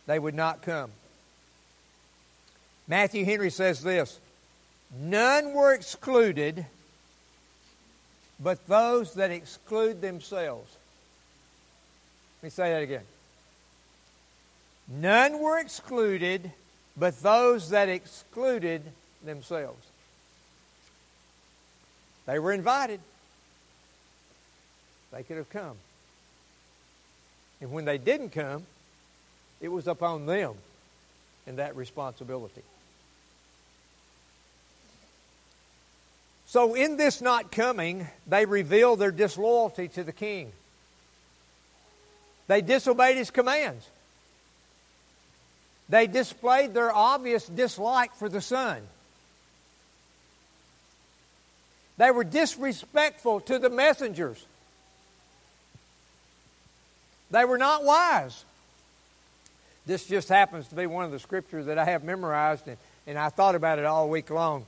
they 0.07 0.19
would 0.19 0.35
not 0.35 0.63
come. 0.63 0.91
Matthew 2.89 3.25
Henry 3.25 3.51
says 3.51 3.83
this 3.83 4.19
None 4.99 5.53
were 5.53 5.75
excluded 5.75 6.67
but 8.39 8.67
those 8.67 9.15
that 9.15 9.31
exclude 9.31 10.01
themselves. 10.01 10.71
Let 12.47 12.53
me 12.53 12.55
say 12.55 12.71
that 12.71 12.83
again. 12.85 13.03
None 14.87 15.41
were 15.41 15.59
excluded 15.59 16.53
but 16.97 17.21
those 17.21 17.71
that 17.71 17.89
excluded 17.89 18.83
themselves. 19.25 19.85
They 22.25 22.39
were 22.39 22.53
invited. 22.53 23.01
They 25.11 25.25
could 25.25 25.39
have 25.39 25.51
come. 25.51 25.77
And 27.61 27.73
when 27.73 27.85
they 27.85 27.99
didn't 27.99 28.31
come, 28.31 28.65
it 29.61 29.67
was 29.67 29.89
upon 29.89 30.27
them 30.27 30.55
and 31.49 31.59
that 31.59 31.75
responsibility. 31.75 32.63
So, 36.47 36.75
in 36.75 36.97
this 36.97 37.21
not 37.21 37.51
coming, 37.51 38.07
they 38.25 38.47
reveal 38.47 38.95
their 38.95 39.11
disloyalty 39.11 39.89
to 39.89 40.05
the 40.05 40.13
king. 40.13 40.53
They 42.49 42.61
disobeyed 42.61 43.17
his 43.17 43.31
commands. 43.31 43.89
They 45.89 46.07
displayed 46.07 46.75
their 46.75 46.93
obvious 46.93 47.47
dislike 47.47 48.15
for 48.15 48.29
the 48.29 48.41
son. 48.41 48.83
They 51.99 52.11
were 52.11 52.25
disrespectful 52.25 53.41
to 53.41 53.59
the 53.59 53.71
messengers. 53.71 54.45
They 57.31 57.45
were 57.45 57.59
not 57.59 57.85
wise. 57.85 58.45
This 59.87 60.05
just 60.05 60.29
happens 60.29 60.69
to 60.69 60.75
be 60.75 60.87
one 60.87 61.05
of 61.05 61.13
the 61.13 61.19
scriptures 61.19 61.67
that 61.67 61.79
I 61.79 61.85
have 61.85 62.05
memorized, 62.05 62.67
and, 62.67 62.77
and 63.07 63.19
I 63.19 63.29
thought 63.29 63.55
about 63.55 63.79
it 63.79 63.85
all 63.85 64.09
week 64.09 64.31
long. 64.31 64.67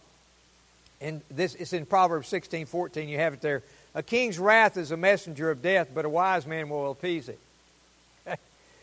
And 1.01 1.21
this 1.31 1.55
it's 1.55 1.73
in 1.73 1.87
Proverbs 1.87 2.29
16, 2.29 2.67
14. 2.67 3.09
You 3.09 3.19
have 3.19 3.35
it 3.35 3.41
there. 3.41 3.63
A 3.95 4.03
king's 4.03 4.39
wrath 4.39 4.77
is 4.77 4.91
a 4.91 4.97
messenger 4.97 5.51
of 5.51 5.61
death, 5.61 5.89
but 5.95 6.05
a 6.05 6.09
wise 6.09 6.47
man 6.47 6.69
will 6.69 6.91
appease 6.91 7.29
it. 7.29 7.39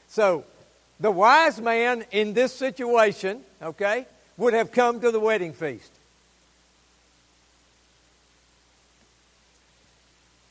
So, 0.07 0.45
the 0.99 1.11
wise 1.11 1.59
man 1.59 2.05
in 2.11 2.33
this 2.33 2.53
situation, 2.53 3.41
okay, 3.61 4.05
would 4.37 4.53
have 4.53 4.71
come 4.71 4.99
to 5.01 5.11
the 5.11 5.19
wedding 5.19 5.53
feast. 5.53 5.91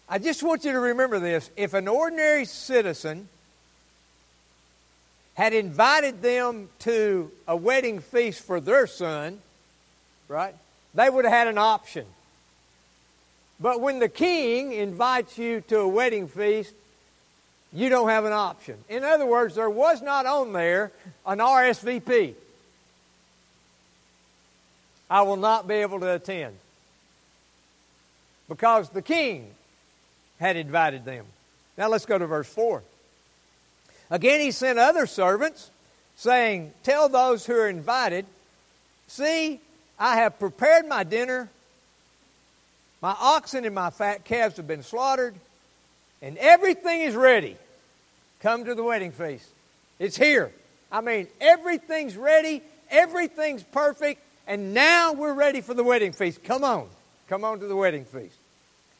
I 0.09 0.19
just 0.19 0.43
want 0.43 0.65
you 0.65 0.73
to 0.73 0.81
remember 0.81 1.19
this. 1.19 1.51
If 1.57 1.73
an 1.75 1.89
ordinary 1.89 2.45
citizen 2.45 3.29
had 5.35 5.53
invited 5.53 6.23
them 6.23 6.69
to 6.81 7.31
a 7.49 7.57
wedding 7.57 8.01
feast 8.01 8.43
for 8.43 8.61
their 8.61 8.87
son, 8.87 9.41
right? 10.29 10.55
They 10.95 11.11
would 11.11 11.25
have 11.25 11.35
had 11.35 11.49
an 11.49 11.59
option. 11.59 12.07
But 13.59 13.81
when 13.81 13.99
the 13.99 14.09
king 14.09 14.73
invites 14.73 15.39
you 15.39 15.61
to 15.63 15.81
a 15.81 15.89
wedding 15.89 16.29
feast, 16.29 16.75
you 17.75 17.89
don't 17.89 18.09
have 18.09 18.25
an 18.25 18.33
option. 18.33 18.77
In 18.89 19.03
other 19.03 19.27
words, 19.27 19.57
there 19.57 19.69
was 19.69 20.01
not 20.01 20.27
on 20.27 20.53
there 20.53 20.93
an 21.27 21.39
RSVP. 21.39 22.35
I 25.11 25.23
will 25.23 25.37
not 25.37 25.67
be 25.67 25.75
able 25.75 26.01
to 26.01 26.15
attend. 26.15 26.57
Because 28.49 28.89
the 28.91 29.03
king 29.03 29.51
had 30.39 30.57
invited 30.57 31.05
them. 31.05 31.27
Now 31.77 31.89
let's 31.89 32.07
go 32.07 32.17
to 32.17 32.27
verse 32.27 32.49
4. 32.49 32.83
Again, 34.11 34.41
he 34.41 34.53
sent 34.53 34.79
other 34.79 35.07
servants, 35.07 35.71
saying, 36.17 36.73
Tell 36.85 37.09
those 37.09 37.45
who 37.45 37.55
are 37.55 37.69
invited, 37.69 38.27
See, 39.09 39.61
I 39.99 40.17
have 40.17 40.39
prepared 40.39 40.87
my 40.87 41.03
dinner. 41.05 41.49
My 43.03 43.15
oxen 43.19 43.65
and 43.65 43.75
my 43.75 43.91
fat 43.91 44.25
calves 44.25 44.57
have 44.57 44.67
been 44.67 44.83
slaughtered, 44.83 45.35
and 46.23 46.39
everything 46.39 47.03
is 47.03 47.15
ready. 47.15 47.57
Come 48.45 48.67
to 48.67 48.75
the 48.75 48.85
wedding 48.85 49.11
feast. 49.11 49.49
It's 49.99 50.19
here. 50.19 50.53
I 50.93 51.01
mean, 51.01 51.29
everything's 51.41 52.15
ready, 52.15 52.63
everything's 52.91 53.63
perfect, 53.63 54.21
and 54.47 54.75
now 54.75 55.15
we're 55.15 55.33
ready 55.33 55.63
for 55.63 55.73
the 55.73 55.83
wedding 55.83 56.13
feast. 56.13 56.45
Come 56.45 56.63
on. 56.63 56.91
Come 57.27 57.43
on 57.43 57.61
to 57.61 57.67
the 57.67 57.75
wedding 57.75 58.05
feast. 58.05 58.37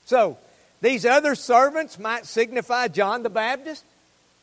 So, 0.07 0.39
these 0.81 1.05
other 1.05 1.35
servants 1.35 1.99
might 1.99 2.25
signify 2.25 2.89
John 2.89 3.23
the 3.23 3.29
Baptist. 3.29 3.85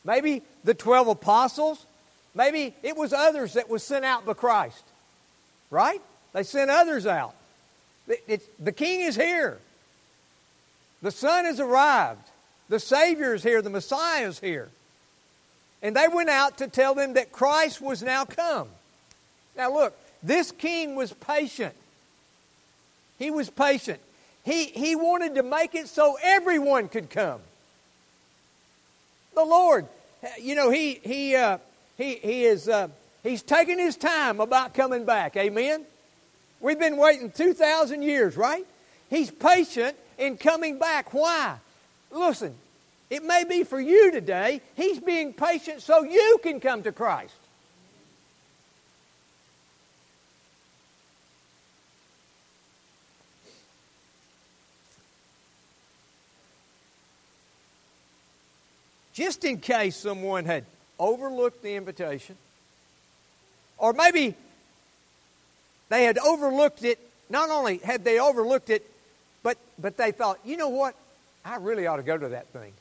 Maybe 0.04 0.42
the 0.62 0.72
12 0.72 1.08
apostles. 1.08 1.84
Maybe 2.32 2.72
it 2.84 2.96
was 2.96 3.12
others 3.12 3.54
that 3.54 3.68
was 3.68 3.82
sent 3.82 4.04
out 4.04 4.24
by 4.24 4.34
Christ. 4.34 4.84
Right? 5.68 6.00
They 6.32 6.44
sent 6.44 6.70
others 6.70 7.08
out. 7.08 7.34
the 8.06 8.72
king 8.72 9.00
is 9.00 9.16
here. 9.16 9.58
The 11.02 11.10
son 11.10 11.44
has 11.46 11.58
arrived. 11.58 12.22
The 12.68 12.78
Savior 12.78 13.34
is 13.34 13.42
here. 13.42 13.62
The 13.62 13.68
Messiah 13.68 14.28
is 14.28 14.38
here. 14.38 14.68
And 15.82 15.96
they 15.96 16.06
went 16.08 16.30
out 16.30 16.58
to 16.58 16.68
tell 16.68 16.94
them 16.94 17.14
that 17.14 17.32
Christ 17.32 17.80
was 17.80 18.02
now 18.02 18.24
come. 18.24 18.68
Now, 19.56 19.72
look, 19.72 19.98
this 20.22 20.52
king 20.52 20.94
was 20.94 21.12
patient. 21.12 21.74
He 23.18 23.30
was 23.30 23.50
patient. 23.50 24.00
He, 24.44 24.66
he 24.66 24.96
wanted 24.96 25.34
to 25.36 25.42
make 25.42 25.74
it 25.74 25.88
so 25.88 26.16
everyone 26.22 26.88
could 26.88 27.10
come. 27.10 27.40
The 29.34 29.44
Lord, 29.44 29.86
you 30.40 30.54
know, 30.54 30.70
he, 30.70 31.00
he, 31.02 31.36
uh, 31.36 31.58
he, 31.96 32.16
he 32.16 32.44
is, 32.44 32.68
uh, 32.68 32.88
he's 33.22 33.42
taking 33.42 33.78
his 33.78 33.96
time 33.96 34.40
about 34.40 34.74
coming 34.74 35.04
back. 35.04 35.36
Amen? 35.36 35.84
We've 36.60 36.78
been 36.78 36.96
waiting 36.96 37.30
2,000 37.30 38.02
years, 38.02 38.36
right? 38.36 38.66
He's 39.10 39.30
patient 39.30 39.96
in 40.18 40.36
coming 40.36 40.78
back. 40.78 41.12
Why? 41.12 41.56
Listen, 42.10 42.54
it 43.12 43.22
may 43.22 43.44
be 43.44 43.62
for 43.62 43.78
you 43.78 44.10
today. 44.10 44.62
He's 44.74 44.98
being 44.98 45.34
patient 45.34 45.82
so 45.82 46.02
you 46.02 46.40
can 46.42 46.60
come 46.60 46.82
to 46.84 46.92
Christ. 46.92 47.34
Just 59.12 59.44
in 59.44 59.58
case 59.58 59.94
someone 59.94 60.46
had 60.46 60.64
overlooked 60.98 61.62
the 61.62 61.74
invitation, 61.74 62.34
or 63.76 63.92
maybe 63.92 64.34
they 65.90 66.04
had 66.04 66.16
overlooked 66.16 66.82
it. 66.82 66.98
Not 67.28 67.50
only 67.50 67.76
had 67.76 68.04
they 68.04 68.18
overlooked 68.18 68.70
it, 68.70 68.90
but, 69.42 69.58
but 69.78 69.98
they 69.98 70.12
thought, 70.12 70.38
you 70.46 70.56
know 70.56 70.70
what? 70.70 70.94
I 71.44 71.56
really 71.56 71.86
ought 71.86 71.96
to 71.96 72.02
go 72.02 72.16
to 72.16 72.30
that 72.30 72.46
thing. 72.48 72.72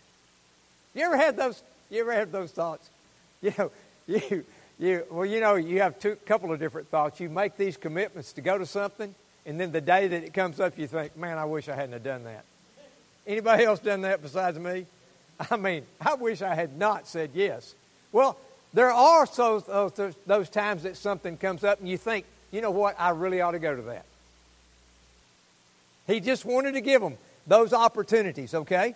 You 0.94 1.06
ever 1.06 1.18
had 1.18 1.38
those? 1.38 1.62
You 1.90 2.02
ever 2.02 2.14
had 2.14 2.32
those 2.32 2.52
thoughts? 2.52 2.90
You 3.44 3.52
know, 3.58 3.72
you, 4.06 4.46
you, 4.78 5.04
well, 5.10 5.26
you 5.26 5.40
know, 5.40 5.56
you 5.56 5.82
have 5.82 5.98
two 5.98 6.16
couple 6.28 6.54
of 6.54 6.60
different 6.60 6.90
thoughts. 6.90 7.20
You 7.20 7.28
make 7.28 7.58
these 7.58 7.76
commitments 7.76 8.34
to 8.34 8.42
go 8.42 8.56
to 8.60 8.68
something, 8.68 9.16
and 9.48 9.60
then 9.60 9.72
the 9.72 9.82
day 9.82 10.08
that 10.08 10.24
it 10.24 10.32
comes 10.32 10.60
up, 10.60 10.78
you 10.78 10.86
think, 10.86 11.18
man, 11.18 11.40
I 11.40 11.46
wish 11.46 11.68
I 11.68 11.74
hadn't 11.74 11.94
have 11.94 12.04
done 12.04 12.24
that. 12.26 12.46
Anybody 13.26 13.64
else 13.64 13.80
done 13.80 14.02
that 14.02 14.22
besides 14.22 14.60
me? 14.60 14.86
I 15.52 15.58
mean, 15.58 15.88
I 16.00 16.14
wish 16.14 16.44
I 16.44 16.54
had 16.54 16.78
not 16.78 17.08
said 17.08 17.32
yes. 17.34 17.74
Well, 18.12 18.38
there 18.74 18.92
are 18.92 19.26
those, 19.26 19.64
those, 19.64 20.16
those 20.28 20.50
times 20.50 20.84
that 20.84 20.96
something 20.98 21.38
comes 21.38 21.64
up 21.64 21.80
and 21.80 21.90
you 21.90 21.98
think, 21.98 22.26
you 22.52 22.62
know 22.62 22.72
what, 22.72 22.96
I 23.00 23.10
really 23.10 23.42
ought 23.42 23.52
to 23.52 23.60
go 23.60 23.76
to 23.76 23.82
that. 23.84 24.06
He 26.08 26.20
just 26.20 26.46
wanted 26.46 26.74
to 26.74 26.82
give 26.82 27.02
them 27.02 27.18
those 27.48 27.74
opportunities, 27.74 28.54
okay? 28.54 28.96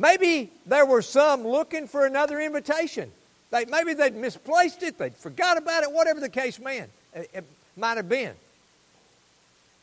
Maybe 0.00 0.50
there 0.64 0.86
were 0.86 1.02
some 1.02 1.46
looking 1.46 1.86
for 1.86 2.06
another 2.06 2.40
invitation. 2.40 3.12
They, 3.50 3.66
maybe 3.66 3.92
they'd 3.92 4.16
misplaced 4.16 4.82
it, 4.82 4.96
they'd 4.96 5.14
forgot 5.14 5.58
about 5.58 5.82
it, 5.82 5.92
whatever 5.92 6.20
the 6.20 6.30
case 6.30 6.58
man, 6.58 6.88
it, 7.14 7.30
it 7.34 7.44
might 7.76 7.98
have 7.98 8.08
been. 8.08 8.32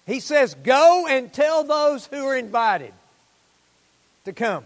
He 0.07 0.19
says, 0.19 0.55
Go 0.55 1.05
and 1.07 1.31
tell 1.31 1.63
those 1.63 2.07
who 2.07 2.25
are 2.25 2.35
invited 2.35 2.93
to 4.25 4.33
come. 4.33 4.63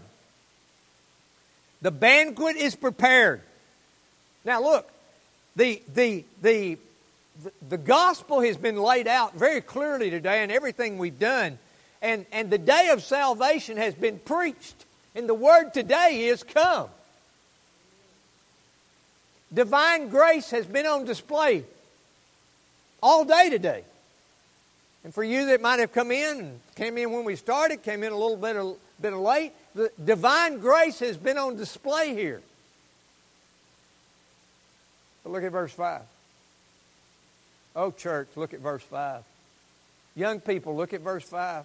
The 1.82 1.90
banquet 1.90 2.56
is 2.56 2.74
prepared. 2.74 3.42
Now, 4.46 4.62
look, 4.62 4.90
the, 5.54 5.82
the, 5.92 6.24
the, 6.40 6.78
the, 7.68 7.76
gospel 7.76 8.40
has 8.40 8.56
been 8.56 8.78
laid 8.78 9.06
out 9.06 9.34
very 9.34 9.60
clearly 9.60 10.08
today 10.08 10.44
in 10.44 10.50
everything 10.50 10.96
we've 10.96 11.18
done. 11.18 11.58
And, 12.00 12.24
and 12.32 12.48
the 12.48 12.58
day 12.58 12.88
of 12.88 13.02
salvation 13.02 13.76
has 13.76 13.94
been 13.94 14.18
preached. 14.18 14.86
And 15.14 15.28
the 15.28 15.34
word 15.34 15.74
today 15.74 16.26
is 16.26 16.42
come. 16.42 16.88
Divine 19.52 20.08
grace 20.08 20.50
has 20.50 20.66
been 20.66 20.86
on 20.86 21.04
display 21.04 21.64
all 23.02 23.24
day 23.24 23.50
today. 23.50 23.84
And 25.04 25.12
for 25.12 25.24
you 25.24 25.46
that 25.46 25.60
might 25.60 25.80
have 25.80 25.92
come 25.92 26.10
in 26.10 26.60
came 26.76 26.96
in 26.96 27.10
when 27.10 27.24
we 27.24 27.36
started, 27.36 27.82
came 27.82 28.02
in 28.02 28.12
a 28.12 28.16
little 28.16 28.36
bit, 28.36 28.56
a 28.56 28.74
bit 29.00 29.12
late, 29.12 29.52
the 29.74 29.90
divine 30.02 30.58
grace 30.58 31.00
has 31.00 31.16
been 31.16 31.36
on 31.36 31.56
display 31.56 32.14
here. 32.14 32.40
But 35.22 35.32
look 35.32 35.42
at 35.42 35.52
verse 35.52 35.72
5. 35.72 36.02
Oh, 37.74 37.90
church, 37.90 38.28
look 38.36 38.54
at 38.54 38.60
verse 38.60 38.82
5. 38.82 39.22
Young 40.14 40.40
people, 40.40 40.76
look 40.76 40.92
at 40.92 41.00
verse 41.00 41.24
5. 41.24 41.64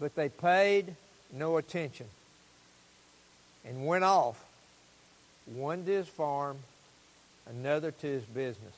But 0.00 0.14
they 0.14 0.28
paid 0.28 0.96
no 1.32 1.56
attention 1.56 2.06
and 3.64 3.86
went 3.86 4.04
off, 4.04 4.42
one 5.46 5.84
to 5.84 5.90
his 5.90 6.08
farm, 6.08 6.58
another 7.48 7.90
to 7.90 8.06
his 8.06 8.24
business. 8.24 8.74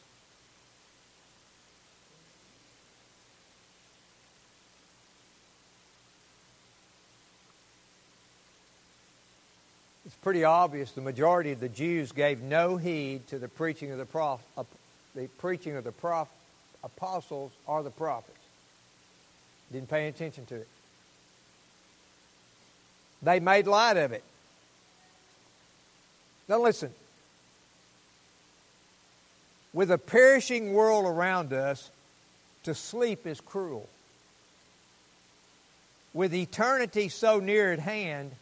It's 10.04 10.14
pretty 10.16 10.44
obvious 10.44 10.92
the 10.92 11.00
majority 11.00 11.50
of 11.50 11.58
the 11.58 11.68
Jews 11.68 12.12
gave 12.12 12.40
no 12.40 12.76
heed 12.76 13.26
to 13.28 13.40
the 13.40 13.48
preaching 13.48 13.90
of 13.90 13.98
the 13.98 14.06
prof, 14.06 14.40
the 15.16 15.26
preaching 15.38 15.74
of 15.74 15.82
the 15.82 15.90
prof, 15.90 16.28
apostles 16.84 17.50
or 17.66 17.82
the 17.82 17.90
prophets. 17.90 18.38
Didn't 19.72 19.90
pay 19.90 20.06
attention 20.06 20.46
to 20.46 20.54
it. 20.56 20.68
They 23.22 23.40
made 23.40 23.66
light 23.66 23.96
of 23.96 24.12
it. 24.12 24.22
Now 26.48 26.60
listen. 26.60 26.92
With 29.72 29.90
a 29.90 29.98
perishing 29.98 30.72
world 30.72 31.04
around 31.04 31.52
us, 31.52 31.90
to 32.62 32.74
sleep 32.74 33.26
is 33.26 33.40
cruel. 33.40 33.88
With 36.14 36.34
eternity 36.34 37.08
so 37.08 37.40
near 37.40 37.72
at 37.72 37.78
hand, 37.78 38.32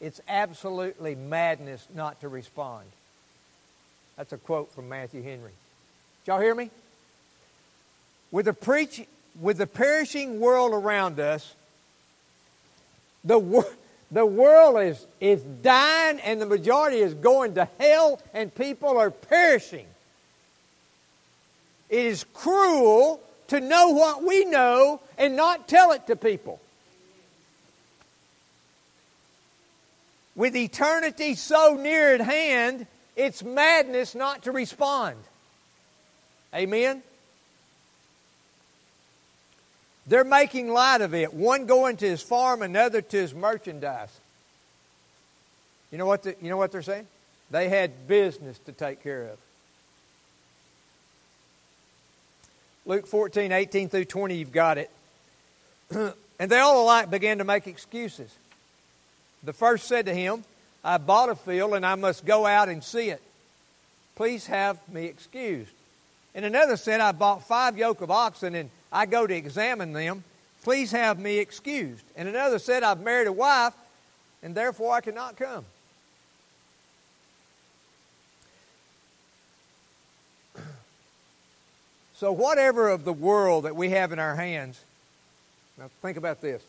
it's 0.00 0.20
absolutely 0.28 1.14
madness 1.14 1.86
not 1.94 2.20
to 2.22 2.28
respond. 2.28 2.86
That's 4.16 4.32
a 4.32 4.38
quote 4.38 4.72
from 4.72 4.88
Matthew 4.88 5.22
Henry. 5.22 5.52
Did 6.24 6.32
y'all 6.32 6.40
hear 6.40 6.54
me? 6.54 6.70
With 8.30 8.46
the, 8.46 8.52
preach, 8.52 9.06
with 9.40 9.58
the 9.58 9.66
perishing 9.66 10.40
world 10.40 10.72
around 10.72 11.20
us, 11.20 11.54
the, 13.24 13.64
the 14.10 14.26
world 14.26 14.80
is, 14.80 15.06
is 15.20 15.42
dying 15.42 16.18
and 16.20 16.40
the 16.40 16.46
majority 16.46 16.98
is 16.98 17.14
going 17.14 17.54
to 17.54 17.68
hell 17.78 18.20
and 18.34 18.54
people 18.54 18.98
are 18.98 19.10
perishing. 19.10 19.86
It 21.88 22.06
is 22.06 22.24
cruel 22.34 23.20
to 23.48 23.60
know 23.60 23.90
what 23.90 24.24
we 24.24 24.44
know 24.44 25.00
and 25.18 25.36
not 25.36 25.68
tell 25.68 25.92
it 25.92 26.06
to 26.08 26.16
people. 26.16 26.60
With 30.34 30.56
eternity 30.56 31.34
so 31.34 31.76
near 31.76 32.14
at 32.14 32.20
hand, 32.20 32.86
it's 33.16 33.42
madness 33.42 34.14
not 34.14 34.44
to 34.44 34.52
respond. 34.52 35.16
Amen? 36.54 37.02
They're 40.10 40.24
making 40.24 40.72
light 40.72 41.02
of 41.02 41.14
it. 41.14 41.32
One 41.32 41.66
going 41.66 41.96
to 41.98 42.04
his 42.04 42.20
farm, 42.20 42.62
another 42.62 43.00
to 43.00 43.16
his 43.16 43.32
merchandise. 43.32 44.10
You 45.92 45.98
know 45.98 46.06
what, 46.06 46.24
the, 46.24 46.34
you 46.42 46.50
know 46.50 46.56
what 46.56 46.72
they're 46.72 46.82
saying? 46.82 47.06
They 47.52 47.68
had 47.68 48.08
business 48.08 48.58
to 48.66 48.72
take 48.72 49.04
care 49.04 49.22
of. 49.22 49.38
Luke 52.86 53.06
14, 53.06 53.52
18 53.52 53.88
through 53.88 54.06
20, 54.06 54.34
you've 54.34 54.50
got 54.50 54.78
it. 54.78 54.90
and 55.92 56.50
they 56.50 56.58
all 56.58 56.82
alike 56.82 57.08
began 57.08 57.38
to 57.38 57.44
make 57.44 57.68
excuses. 57.68 58.34
The 59.44 59.52
first 59.52 59.86
said 59.86 60.06
to 60.06 60.14
him, 60.14 60.42
I 60.82 60.98
bought 60.98 61.28
a 61.28 61.36
field 61.36 61.74
and 61.74 61.86
I 61.86 61.94
must 61.94 62.26
go 62.26 62.46
out 62.46 62.68
and 62.68 62.82
see 62.82 63.10
it. 63.10 63.22
Please 64.16 64.48
have 64.48 64.76
me 64.92 65.04
excused. 65.04 65.70
And 66.34 66.44
another 66.44 66.76
said, 66.76 67.00
I 67.00 67.12
bought 67.12 67.46
five 67.46 67.76
yoke 67.76 68.00
of 68.00 68.10
oxen 68.10 68.54
and 68.54 68.70
I 68.92 69.06
go 69.06 69.26
to 69.26 69.34
examine 69.34 69.92
them. 69.92 70.24
Please 70.62 70.92
have 70.92 71.18
me 71.18 71.38
excused. 71.38 72.04
And 72.16 72.28
another 72.28 72.58
said, 72.58 72.82
I've 72.82 73.00
married 73.00 73.26
a 73.26 73.32
wife 73.32 73.74
and 74.42 74.54
therefore 74.54 74.94
I 74.94 75.00
cannot 75.00 75.36
come. 75.36 75.64
So, 82.14 82.32
whatever 82.32 82.90
of 82.90 83.04
the 83.04 83.14
world 83.14 83.64
that 83.64 83.74
we 83.74 83.88
have 83.90 84.12
in 84.12 84.18
our 84.18 84.36
hands, 84.36 84.78
now 85.78 85.88
think 86.02 86.18
about 86.18 86.42
this. 86.42 86.62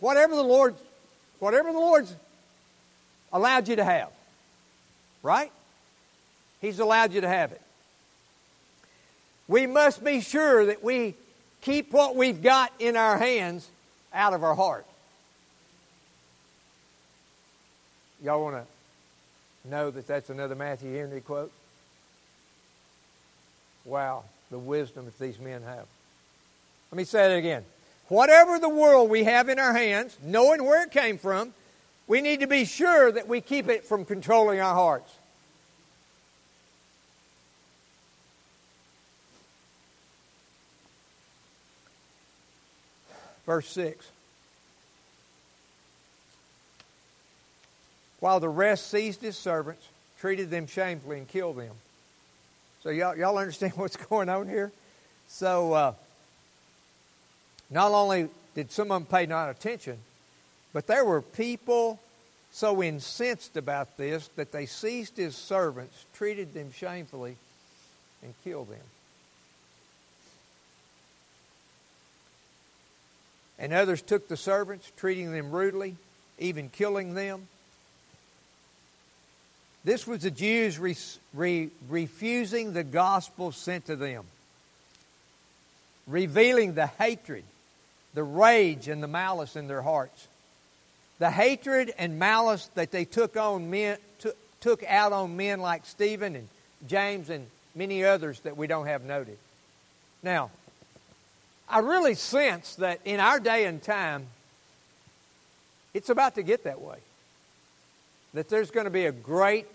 Whatever 0.00 0.34
the 0.34 0.42
Lord 0.42 0.74
Whatever 1.42 1.72
the 1.72 1.78
Lord's 1.80 2.14
allowed 3.32 3.66
you 3.66 3.74
to 3.74 3.84
have, 3.84 4.10
right? 5.24 5.50
He's 6.60 6.78
allowed 6.78 7.12
you 7.12 7.20
to 7.20 7.28
have 7.28 7.50
it. 7.50 7.60
We 9.52 9.66
must 9.66 10.02
be 10.02 10.22
sure 10.22 10.64
that 10.64 10.82
we 10.82 11.14
keep 11.60 11.92
what 11.92 12.16
we've 12.16 12.42
got 12.42 12.72
in 12.78 12.96
our 12.96 13.18
hands 13.18 13.68
out 14.14 14.32
of 14.32 14.42
our 14.42 14.54
heart. 14.54 14.86
Y'all 18.24 18.42
want 18.42 18.56
to 18.56 19.70
know 19.70 19.90
that 19.90 20.06
that's 20.06 20.30
another 20.30 20.54
Matthew 20.54 20.96
Henry 20.96 21.20
quote? 21.20 21.52
Wow, 23.84 24.24
the 24.50 24.58
wisdom 24.58 25.04
that 25.04 25.18
these 25.18 25.38
men 25.38 25.60
have. 25.62 25.84
Let 26.90 26.96
me 26.96 27.04
say 27.04 27.34
it 27.34 27.36
again. 27.36 27.66
Whatever 28.08 28.58
the 28.58 28.70
world 28.70 29.10
we 29.10 29.24
have 29.24 29.50
in 29.50 29.58
our 29.58 29.74
hands, 29.74 30.16
knowing 30.24 30.64
where 30.64 30.82
it 30.82 30.92
came 30.92 31.18
from, 31.18 31.52
We 32.06 32.20
need 32.20 32.40
to 32.40 32.46
be 32.46 32.64
sure 32.64 33.12
that 33.12 33.28
we 33.28 33.40
keep 33.40 33.68
it 33.68 33.84
from 33.84 34.04
controlling 34.04 34.60
our 34.60 34.74
hearts. 34.74 35.12
Verse 43.46 43.68
6. 43.68 44.08
While 48.20 48.38
the 48.38 48.48
rest 48.48 48.88
seized 48.88 49.20
his 49.20 49.36
servants, 49.36 49.84
treated 50.20 50.50
them 50.50 50.68
shamefully, 50.68 51.18
and 51.18 51.26
killed 51.26 51.56
them. 51.56 51.74
So, 52.84 52.90
y'all, 52.90 53.16
y'all 53.16 53.36
understand 53.36 53.72
what's 53.76 53.96
going 53.96 54.28
on 54.28 54.48
here? 54.48 54.70
So, 55.26 55.72
uh, 55.72 55.94
not 57.70 57.90
only 57.92 58.28
did 58.54 58.70
some 58.70 58.92
of 58.92 59.00
them 59.00 59.06
pay 59.06 59.26
not 59.26 59.48
attention, 59.50 59.98
but 60.72 60.86
there 60.86 61.04
were 61.04 61.22
people 61.22 61.98
so 62.52 62.82
incensed 62.82 63.56
about 63.56 63.96
this 63.96 64.28
that 64.36 64.52
they 64.52 64.66
seized 64.66 65.16
his 65.16 65.34
servants, 65.34 66.04
treated 66.14 66.52
them 66.54 66.70
shamefully, 66.72 67.36
and 68.22 68.34
killed 68.44 68.68
them. 68.68 68.84
And 73.62 73.72
others 73.72 74.02
took 74.02 74.26
the 74.26 74.36
servants, 74.36 74.90
treating 74.96 75.32
them 75.32 75.52
rudely, 75.52 75.94
even 76.38 76.68
killing 76.68 77.14
them. 77.14 77.46
This 79.84 80.04
was 80.04 80.22
the 80.22 80.32
Jews 80.32 80.80
re- 80.80 80.96
re- 81.32 81.70
refusing 81.88 82.72
the 82.72 82.82
gospel 82.82 83.52
sent 83.52 83.86
to 83.86 83.94
them, 83.94 84.24
revealing 86.08 86.74
the 86.74 86.88
hatred, 86.88 87.44
the 88.14 88.24
rage, 88.24 88.88
and 88.88 89.00
the 89.00 89.08
malice 89.08 89.54
in 89.54 89.68
their 89.68 89.82
hearts. 89.82 90.26
The 91.20 91.30
hatred 91.30 91.92
and 91.98 92.18
malice 92.18 92.68
that 92.74 92.90
they 92.90 93.04
took 93.04 93.36
on 93.36 93.70
men, 93.70 93.96
took, 94.18 94.36
took 94.60 94.82
out 94.84 95.12
on 95.12 95.36
men 95.36 95.60
like 95.60 95.86
Stephen 95.86 96.34
and 96.34 96.48
James 96.88 97.30
and 97.30 97.46
many 97.76 98.04
others 98.04 98.40
that 98.40 98.56
we 98.56 98.66
don't 98.66 98.86
have 98.86 99.04
noted. 99.04 99.38
Now, 100.20 100.50
I 101.68 101.78
really 101.78 102.14
sense 102.14 102.76
that 102.76 103.00
in 103.04 103.20
our 103.20 103.40
day 103.40 103.64
and 103.64 103.82
time, 103.82 104.26
it's 105.94 106.10
about 106.10 106.34
to 106.36 106.42
get 106.42 106.64
that 106.64 106.80
way. 106.80 106.98
That 108.34 108.48
there's 108.48 108.70
going 108.70 108.84
to 108.84 108.90
be 108.90 109.06
a 109.06 109.12
great 109.12 109.66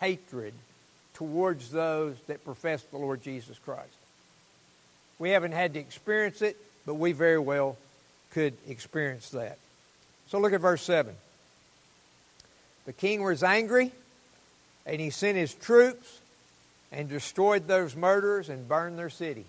hatred 0.00 0.54
towards 1.14 1.70
those 1.70 2.16
that 2.26 2.44
profess 2.44 2.82
the 2.84 2.96
Lord 2.96 3.22
Jesus 3.22 3.58
Christ. 3.58 3.88
We 5.18 5.30
haven't 5.30 5.52
had 5.52 5.74
to 5.74 5.80
experience 5.80 6.42
it, 6.42 6.56
but 6.86 6.94
we 6.94 7.12
very 7.12 7.38
well 7.38 7.76
could 8.30 8.54
experience 8.68 9.30
that. 9.30 9.58
So 10.28 10.38
look 10.38 10.52
at 10.52 10.60
verse 10.60 10.82
7. 10.82 11.14
The 12.86 12.92
king 12.92 13.22
was 13.22 13.42
angry, 13.42 13.92
and 14.86 15.00
he 15.00 15.10
sent 15.10 15.36
his 15.36 15.54
troops 15.54 16.20
and 16.92 17.08
destroyed 17.08 17.66
those 17.66 17.94
murderers 17.96 18.48
and 18.48 18.68
burned 18.68 18.98
their 18.98 19.10
city. 19.10 19.44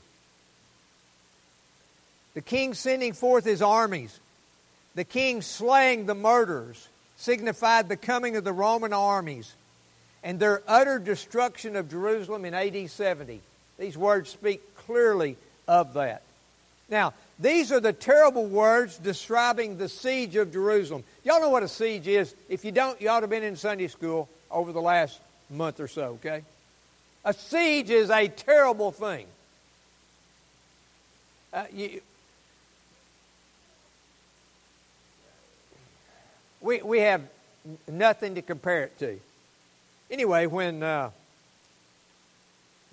The 2.34 2.42
king 2.42 2.74
sending 2.74 3.14
forth 3.14 3.46
his 3.46 3.62
armies, 3.62 4.20
the 4.96 5.04
king 5.04 5.42
slaying 5.42 6.06
the 6.06 6.16
murderers, 6.16 6.88
signified 7.18 7.90
the 7.90 7.98
coming 7.98 8.36
of 8.36 8.44
the 8.44 8.54
Roman 8.54 8.94
armies 8.94 9.54
and 10.24 10.40
their 10.40 10.62
utter 10.68 11.00
destruction 11.00 11.76
of 11.76 11.90
Jerusalem 11.90 12.46
in 12.46 12.54
AD 12.54 12.90
70. 12.90 13.42
These 13.78 13.98
words 13.98 14.30
speak 14.30 14.62
clearly 14.76 15.38
of 15.68 15.94
that. 15.94 16.22
Now, 16.90 17.14
these 17.40 17.72
are 17.72 17.80
the 17.80 17.94
terrible 17.94 18.46
words 18.46 18.98
describing 18.98 19.78
the 19.78 19.88
siege 19.88 20.36
of 20.36 20.52
Jerusalem. 20.52 21.04
Y'all 21.24 21.40
know 21.40 21.50
what 21.50 21.64
a 21.64 21.68
siege 21.68 22.08
is? 22.08 22.34
If 22.50 22.66
you 22.66 22.72
don't, 22.72 23.00
you 23.00 23.10
ought 23.10 23.20
to 23.20 23.24
have 23.24 23.30
been 23.30 23.44
in 23.44 23.56
Sunday 23.56 23.88
school 23.88 24.28
over 24.50 24.72
the 24.72 24.82
last 24.82 25.20
month 25.50 25.80
or 25.80 25.88
so, 25.88 26.18
okay? 26.26 26.44
A 27.24 27.34
siege 27.34 27.90
is 27.90 28.10
a 28.10 28.28
terrible 28.28 28.92
thing. 28.92 29.26
Uh, 31.54 31.66
you, 31.74 32.02
we, 36.70 36.84
we 36.84 37.00
have 37.00 37.24
nothing 37.88 38.36
to 38.36 38.44
compare 38.44 38.84
it 38.84 39.00
to. 39.00 39.20
Anyway, 40.12 40.46
when, 40.46 40.84
uh, 40.84 41.10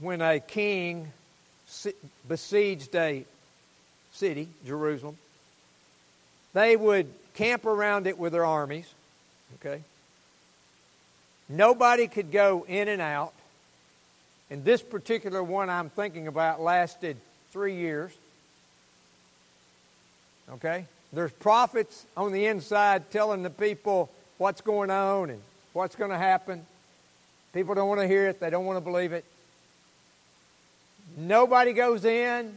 when 0.00 0.22
a 0.22 0.40
king 0.40 1.12
besieged 2.26 2.94
a 2.96 3.26
city, 4.12 4.48
Jerusalem, 4.64 5.18
they 6.54 6.74
would 6.74 7.12
camp 7.34 7.66
around 7.66 8.06
it 8.06 8.18
with 8.18 8.32
their 8.32 8.46
armies, 8.46 8.90
okay? 9.56 9.82
Nobody 11.46 12.08
could 12.08 12.32
go 12.32 12.64
in 12.66 12.88
and 12.88 13.02
out. 13.02 13.34
And 14.48 14.64
this 14.64 14.80
particular 14.80 15.42
one 15.42 15.68
I'm 15.68 15.90
thinking 15.90 16.28
about 16.28 16.62
lasted 16.62 17.18
three 17.52 17.74
years. 17.74 18.10
Okay? 20.50 20.86
There's 21.12 21.32
prophets 21.32 22.04
on 22.16 22.32
the 22.32 22.46
inside 22.46 23.10
telling 23.10 23.42
the 23.42 23.50
people 23.50 24.10
what's 24.38 24.60
going 24.60 24.90
on 24.90 25.30
and 25.30 25.40
what's 25.72 25.96
going 25.96 26.10
to 26.10 26.18
happen. 26.18 26.66
People 27.52 27.74
don't 27.74 27.88
want 27.88 28.00
to 28.00 28.06
hear 28.06 28.28
it, 28.28 28.40
they 28.40 28.50
don't 28.50 28.66
want 28.66 28.76
to 28.76 28.80
believe 28.80 29.12
it. 29.12 29.24
Nobody 31.16 31.72
goes 31.72 32.04
in, 32.04 32.54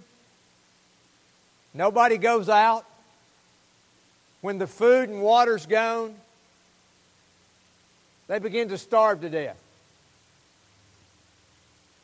nobody 1.74 2.18
goes 2.18 2.50
out. 2.50 2.86
When 4.42 4.58
the 4.58 4.68
food 4.68 5.10
and 5.10 5.22
water's 5.22 5.66
gone, 5.66 6.16
they 8.28 8.40
begin 8.40 8.70
to 8.70 8.78
starve 8.78 9.22
to 9.22 9.30
death. 9.30 9.58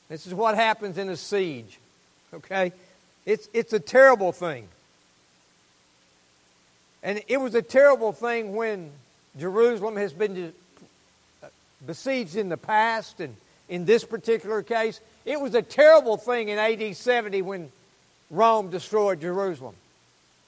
This 0.09 0.27
is 0.27 0.33
what 0.33 0.55
happens 0.55 0.97
in 0.97 1.09
a 1.09 1.17
siege. 1.17 1.79
Okay? 2.33 2.73
It's, 3.25 3.47
it's 3.53 3.73
a 3.73 3.79
terrible 3.79 4.31
thing. 4.31 4.67
And 7.05 7.21
it 7.27 7.37
was 7.37 7.53
a 7.53 7.61
terrible 7.61 8.13
thing 8.13 8.55
when 8.55 8.89
Jerusalem 9.37 9.95
has 9.95 10.11
been 10.11 10.51
besieged 11.85 12.35
in 12.35 12.49
the 12.49 12.57
past, 12.57 13.19
and 13.19 13.35
in 13.69 13.85
this 13.85 14.03
particular 14.03 14.63
case, 14.63 14.99
it 15.23 15.39
was 15.39 15.53
a 15.53 15.61
terrible 15.61 16.17
thing 16.17 16.49
in 16.49 16.57
AD 16.57 16.95
70 16.97 17.43
when 17.43 17.71
Rome 18.31 18.71
destroyed 18.71 19.21
Jerusalem. 19.21 19.75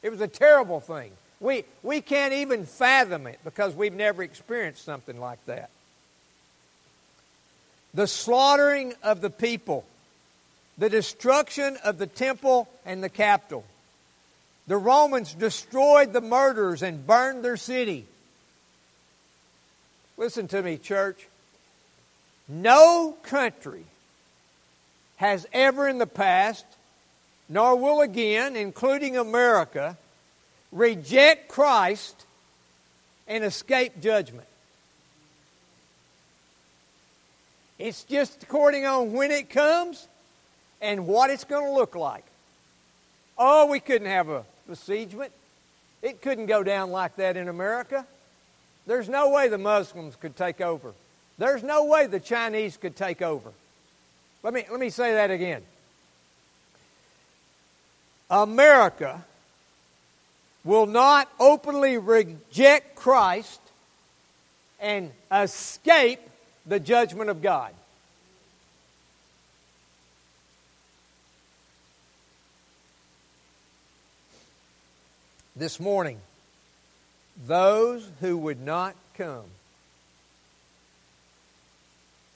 It 0.01 0.09
was 0.09 0.19
a 0.19 0.27
terrible 0.27 0.79
thing. 0.79 1.11
We, 1.39 1.63
we 1.83 2.01
can't 2.01 2.33
even 2.33 2.65
fathom 2.65 3.27
it 3.27 3.39
because 3.43 3.75
we've 3.75 3.93
never 3.93 4.23
experienced 4.23 4.83
something 4.83 5.19
like 5.19 5.45
that. 5.45 5.69
The 7.93 8.07
slaughtering 8.07 8.95
of 9.03 9.21
the 9.21 9.29
people, 9.29 9.85
the 10.79 10.89
destruction 10.89 11.77
of 11.83 11.99
the 11.99 12.07
temple 12.07 12.67
and 12.83 13.03
the 13.03 13.09
capital. 13.09 13.63
The 14.67 14.77
Romans 14.77 15.33
destroyed 15.33 16.11
the 16.11 16.21
murderers 16.21 16.83
and 16.83 17.07
burned 17.07 17.43
their 17.43 17.57
city. 17.57 18.05
Listen 20.17 20.47
to 20.49 20.61
me, 20.61 20.77
church. 20.77 21.27
No 22.49 23.15
country 23.23 23.85
has 25.17 25.47
ever 25.53 25.87
in 25.87 25.99
the 25.99 26.07
past, 26.07 26.65
nor 27.47 27.75
will 27.75 28.01
again, 28.01 28.55
including 28.55 29.17
America, 29.17 29.97
reject 30.71 31.47
Christ 31.47 32.25
and 33.27 33.43
escape 33.43 34.01
judgment. 34.01 34.47
It's 37.79 38.03
just 38.03 38.43
according 38.43 38.85
on 38.85 39.13
when 39.13 39.31
it 39.31 39.49
comes 39.49 40.07
and 40.81 41.07
what 41.07 41.29
it's 41.29 41.43
going 41.43 41.65
to 41.65 41.71
look 41.71 41.95
like. 41.95 42.23
Oh, 43.37 43.67
we 43.67 43.79
couldn't 43.79 44.07
have 44.07 44.29
a 44.29 44.43
besiegement. 44.67 45.31
It 46.01 46.21
couldn't 46.21 46.45
go 46.45 46.63
down 46.63 46.91
like 46.91 47.15
that 47.15 47.37
in 47.37 47.47
America. 47.47 48.05
There's 48.85 49.09
no 49.09 49.29
way 49.29 49.47
the 49.47 49.57
Muslims 49.57 50.15
could 50.15 50.35
take 50.35 50.61
over. 50.61 50.93
There's 51.37 51.63
no 51.63 51.85
way 51.85 52.07
the 52.07 52.19
Chinese 52.19 52.77
could 52.77 52.95
take 52.95 53.21
over. 53.21 53.51
Let 54.43 54.53
me, 54.53 54.65
let 54.69 54.79
me 54.79 54.89
say 54.89 55.13
that 55.13 55.31
again. 55.31 55.63
America 58.29 59.23
will 60.63 60.85
not 60.85 61.29
openly 61.39 61.97
reject 61.97 62.95
Christ 62.95 63.61
and 64.79 65.11
escape 65.31 66.19
the 66.65 66.79
judgment 66.79 67.29
of 67.29 67.41
God. 67.41 67.71
This 75.57 75.79
morning, 75.79 76.19
those 77.47 78.07
who 78.19 78.37
would 78.37 78.61
not 78.61 78.95
come. 79.15 79.45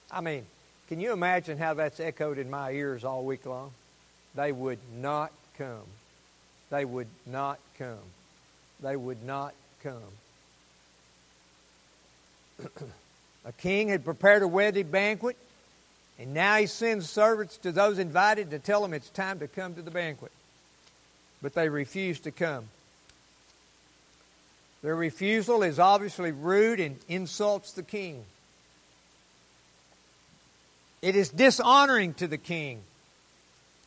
I 0.10 0.22
mean, 0.22 0.48
can 0.88 1.00
you 1.00 1.14
imagine 1.14 1.60
how 1.60 1.76
that's 1.76 2.00
echoed 2.00 2.40
in 2.40 2.50
my 2.50 2.72
ears 2.72 3.04
all 3.04 3.24
week 3.24 3.46
long? 3.46 3.74
They 4.34 4.52
would 4.52 4.80
not 5.00 5.32
come. 5.56 5.84
They 6.72 6.84
would 6.84 7.06
not 7.28 7.60
come. 7.78 8.00
They 8.82 8.96
would 8.96 9.24
not 9.24 9.54
come. 9.84 10.02
a 13.46 13.52
king 13.52 13.90
had 13.90 14.04
prepared 14.04 14.42
a 14.42 14.48
wedding 14.48 14.90
banquet, 14.90 15.38
and 16.18 16.34
now 16.34 16.56
he 16.56 16.66
sends 16.66 17.08
servants 17.08 17.58
to 17.58 17.72
those 17.72 18.00
invited 18.00 18.50
to 18.50 18.58
tell 18.58 18.82
them 18.82 18.96
it's 18.96 19.12
time 19.12 19.38
to 19.40 19.48
come 19.48 19.76
to 19.76 19.84
the 19.84 19.92
banquet. 19.92 20.32
But 21.44 21.54
they 21.54 21.70
refuse 21.70 22.20
to 22.22 22.32
come. 22.32 22.66
Their 24.82 24.96
refusal 24.96 25.63
is 25.63 25.80
obviously 25.80 26.32
rude 26.32 26.80
and 26.80 26.98
insults 27.08 27.74
the 27.74 27.84
king. 27.84 28.24
It 31.02 31.15
is 31.15 31.30
dishonoring 31.30 32.13
to 32.15 32.28
the 32.28 32.38
king, 32.38 32.82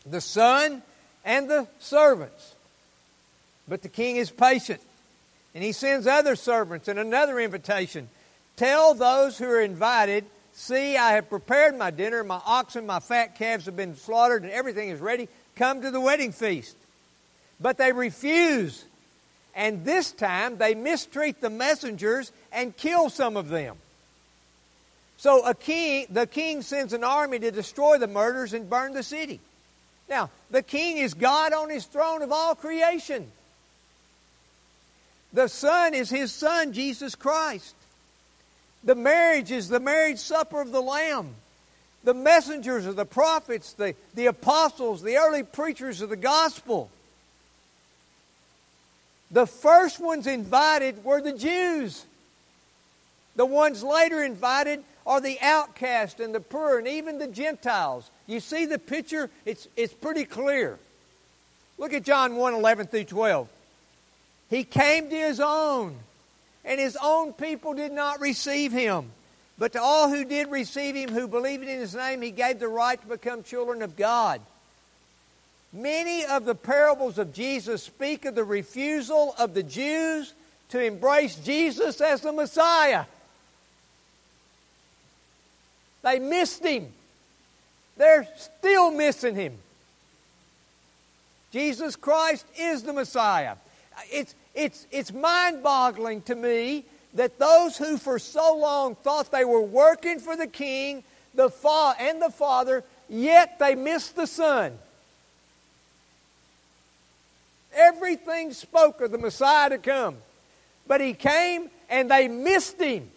the 0.04 0.20
son, 0.20 0.82
and 1.24 1.48
the 1.48 1.66
servants. 1.78 2.54
But 3.66 3.82
the 3.82 3.88
king 3.88 4.16
is 4.16 4.30
patient, 4.30 4.80
and 5.54 5.64
he 5.64 5.72
sends 5.72 6.06
other 6.06 6.36
servants 6.36 6.88
and 6.88 6.98
another 6.98 7.40
invitation. 7.40 8.08
Tell 8.56 8.94
those 8.94 9.38
who 9.38 9.46
are 9.46 9.60
invited, 9.60 10.24
See, 10.56 10.96
I 10.96 11.12
have 11.12 11.28
prepared 11.28 11.76
my 11.76 11.90
dinner, 11.90 12.22
my 12.22 12.40
oxen, 12.46 12.86
my 12.86 13.00
fat 13.00 13.34
calves 13.36 13.66
have 13.66 13.76
been 13.76 13.96
slaughtered, 13.96 14.44
and 14.44 14.52
everything 14.52 14.88
is 14.88 15.00
ready. 15.00 15.28
Come 15.56 15.82
to 15.82 15.90
the 15.90 16.00
wedding 16.00 16.30
feast. 16.30 16.76
But 17.60 17.76
they 17.76 17.90
refuse. 17.90 18.84
And 19.54 19.84
this 19.84 20.12
time 20.12 20.58
they 20.58 20.74
mistreat 20.74 21.40
the 21.40 21.50
messengers 21.50 22.32
and 22.52 22.76
kill 22.76 23.10
some 23.10 23.36
of 23.36 23.48
them. 23.48 23.76
So 25.16 25.46
a 25.46 25.54
king, 25.54 26.06
the 26.10 26.26
king 26.26 26.62
sends 26.62 26.92
an 26.92 27.04
army 27.04 27.38
to 27.38 27.50
destroy 27.50 27.98
the 27.98 28.08
murders 28.08 28.52
and 28.52 28.68
burn 28.68 28.92
the 28.92 29.02
city. 29.02 29.40
Now, 30.08 30.30
the 30.50 30.62
king 30.62 30.98
is 30.98 31.14
God 31.14 31.52
on 31.52 31.70
his 31.70 31.86
throne 31.86 32.22
of 32.22 32.32
all 32.32 32.54
creation. 32.54 33.30
The 35.32 35.48
son 35.48 35.94
is 35.94 36.10
his 36.10 36.32
son, 36.32 36.72
Jesus 36.72 37.14
Christ. 37.14 37.74
The 38.84 38.94
marriage 38.94 39.50
is 39.50 39.68
the 39.68 39.80
marriage 39.80 40.18
supper 40.18 40.60
of 40.60 40.72
the 40.72 40.82
Lamb. 40.82 41.34
The 42.04 42.14
messengers 42.14 42.86
are 42.86 42.92
the 42.92 43.06
prophets, 43.06 43.72
the, 43.72 43.94
the 44.14 44.26
apostles, 44.26 45.02
the 45.02 45.16
early 45.16 45.42
preachers 45.42 46.02
of 46.02 46.10
the 46.10 46.16
gospel. 46.16 46.90
The 49.30 49.46
first 49.46 50.00
ones 50.00 50.26
invited 50.26 51.04
were 51.04 51.20
the 51.20 51.32
Jews. 51.32 52.04
The 53.36 53.46
ones 53.46 53.82
later 53.82 54.22
invited 54.22 54.84
are 55.06 55.20
the 55.20 55.38
outcast 55.40 56.20
and 56.20 56.34
the 56.34 56.40
poor 56.40 56.78
and 56.78 56.86
even 56.86 57.18
the 57.18 57.26
Gentiles. 57.26 58.10
You 58.26 58.40
see 58.40 58.66
the 58.66 58.78
picture? 58.78 59.30
It's, 59.44 59.68
it's 59.76 59.92
pretty 59.92 60.24
clear. 60.24 60.78
Look 61.78 61.92
at 61.92 62.04
John 62.04 62.36
1 62.36 62.54
11 62.54 62.86
through 62.86 63.04
12. 63.04 63.48
He 64.50 64.64
came 64.64 65.10
to 65.10 65.16
his 65.16 65.40
own, 65.40 65.96
and 66.64 66.80
his 66.80 66.96
own 67.02 67.32
people 67.32 67.74
did 67.74 67.92
not 67.92 68.20
receive 68.20 68.72
him. 68.72 69.10
But 69.58 69.72
to 69.72 69.82
all 69.82 70.08
who 70.08 70.24
did 70.24 70.50
receive 70.50 70.94
him, 70.94 71.10
who 71.10 71.28
believed 71.28 71.62
in 71.62 71.80
his 71.80 71.94
name, 71.94 72.22
he 72.22 72.30
gave 72.30 72.58
the 72.58 72.68
right 72.68 73.00
to 73.00 73.06
become 73.06 73.42
children 73.42 73.82
of 73.82 73.96
God. 73.96 74.40
Many 75.74 76.24
of 76.24 76.44
the 76.44 76.54
parables 76.54 77.18
of 77.18 77.34
Jesus 77.34 77.82
speak 77.82 78.24
of 78.24 78.36
the 78.36 78.44
refusal 78.44 79.34
of 79.38 79.54
the 79.54 79.62
Jews 79.62 80.32
to 80.68 80.80
embrace 80.80 81.34
Jesus 81.34 82.00
as 82.00 82.20
the 82.20 82.32
Messiah. 82.32 83.04
They 86.02 86.20
missed 86.20 86.64
him. 86.64 86.92
They're 87.96 88.28
still 88.36 88.92
missing 88.92 89.34
him. 89.34 89.54
Jesus 91.50 91.96
Christ 91.96 92.46
is 92.56 92.84
the 92.84 92.92
Messiah. 92.92 93.56
It's, 94.12 94.34
it's, 94.54 94.86
it's 94.92 95.12
mind 95.12 95.62
boggling 95.62 96.22
to 96.22 96.36
me 96.36 96.84
that 97.14 97.38
those 97.38 97.76
who 97.76 97.98
for 97.98 98.18
so 98.18 98.56
long 98.56 98.94
thought 98.96 99.32
they 99.32 99.44
were 99.44 99.60
working 99.60 100.20
for 100.20 100.36
the 100.36 100.46
King 100.46 101.02
the 101.34 101.50
fa- 101.50 101.94
and 101.98 102.22
the 102.22 102.30
Father, 102.30 102.84
yet 103.08 103.58
they 103.58 103.74
missed 103.74 104.16
the 104.16 104.26
Son. 104.26 104.78
Everything 107.74 108.52
spoke 108.52 109.00
of 109.00 109.10
the 109.10 109.18
Messiah 109.18 109.70
to 109.70 109.78
come. 109.78 110.16
But 110.86 111.00
he 111.00 111.14
came 111.14 111.70
and 111.88 112.10
they 112.10 112.28
missed 112.28 112.80
him. 112.80 113.10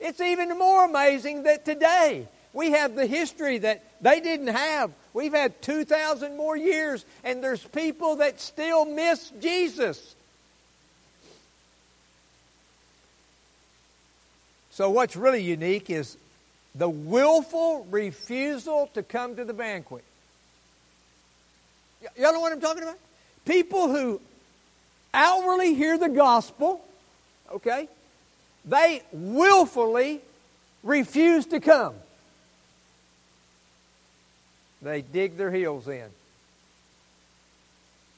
It's 0.00 0.20
even 0.20 0.56
more 0.56 0.84
amazing 0.84 1.44
that 1.44 1.64
today 1.64 2.26
we 2.52 2.70
have 2.72 2.94
the 2.94 3.06
history 3.06 3.58
that 3.58 3.84
they 4.00 4.20
didn't 4.20 4.48
have. 4.48 4.92
We've 5.12 5.32
had 5.32 5.60
2,000 5.62 6.36
more 6.36 6.56
years, 6.56 7.04
and 7.24 7.42
there's 7.42 7.62
people 7.62 8.16
that 8.16 8.40
still 8.40 8.84
miss 8.84 9.30
Jesus. 9.40 10.14
So, 14.70 14.90
what's 14.90 15.16
really 15.16 15.42
unique 15.42 15.90
is 15.90 16.16
the 16.74 16.88
willful 16.88 17.84
refusal 17.90 18.88
to 18.94 19.02
come 19.02 19.34
to 19.34 19.44
the 19.44 19.52
banquet. 19.52 20.04
Y- 22.02 22.08
y'all 22.16 22.32
know 22.32 22.40
what 22.40 22.52
I'm 22.52 22.60
talking 22.60 22.82
about? 22.82 22.98
People 23.44 23.88
who 23.88 24.20
outwardly 25.14 25.74
hear 25.74 25.98
the 25.98 26.08
gospel, 26.08 26.84
okay, 27.52 27.88
they 28.64 29.02
willfully 29.12 30.20
refuse 30.82 31.46
to 31.46 31.60
come. 31.60 31.94
They 34.82 35.02
dig 35.02 35.36
their 35.36 35.50
heels 35.50 35.88
in. 35.88 36.08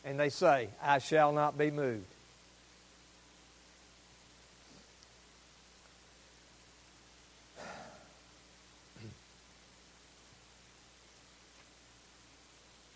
And 0.05 0.19
they 0.19 0.29
say, 0.29 0.69
I 0.83 0.99
shall 0.99 1.33
not 1.33 1.57
be 1.57 1.71
moved. 1.71 2.05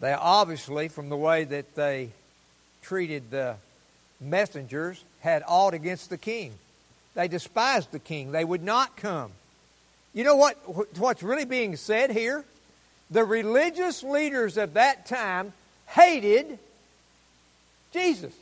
They 0.04 0.12
obviously, 0.12 0.88
from 0.88 1.08
the 1.08 1.16
way 1.16 1.44
that 1.44 1.74
they 1.74 2.10
treated 2.82 3.30
the 3.30 3.56
messengers, 4.20 5.02
had 5.20 5.42
aught 5.48 5.72
against 5.72 6.10
the 6.10 6.18
king. 6.18 6.52
They 7.14 7.26
despised 7.26 7.90
the 7.90 7.98
king. 7.98 8.30
They 8.30 8.44
would 8.44 8.62
not 8.62 8.98
come. 8.98 9.30
You 10.12 10.24
know 10.24 10.36
what, 10.36 10.56
what's 10.98 11.22
really 11.22 11.46
being 11.46 11.76
said 11.76 12.10
here? 12.10 12.44
The 13.10 13.24
religious 13.24 14.02
leaders 14.02 14.58
of 14.58 14.74
that 14.74 15.06
time 15.06 15.54
hated 15.86 16.58
Jesus. 17.90 18.34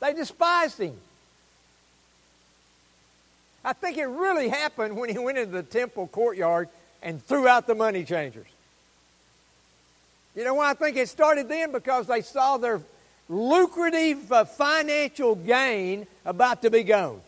They 0.00 0.14
despised 0.14 0.78
him. 0.78 0.96
I 3.62 3.74
think 3.74 3.98
it 3.98 4.06
really 4.06 4.48
happened 4.48 4.96
when 4.96 5.10
he 5.10 5.18
went 5.18 5.36
into 5.36 5.52
the 5.52 5.62
temple 5.62 6.06
courtyard 6.06 6.70
and 7.02 7.22
threw 7.22 7.46
out 7.46 7.66
the 7.66 7.74
money 7.74 8.04
changers. 8.04 8.46
You 10.34 10.44
know 10.44 10.54
why 10.54 10.70
I 10.70 10.74
think 10.74 10.96
it 10.96 11.08
started 11.08 11.48
then? 11.48 11.72
Because 11.72 12.06
they 12.06 12.22
saw 12.22 12.56
their 12.58 12.80
lucrative 13.28 14.30
uh, 14.32 14.44
financial 14.44 15.34
gain 15.34 16.06
about 16.24 16.62
to 16.62 16.70
be 16.70 16.82
gone. 16.82 17.20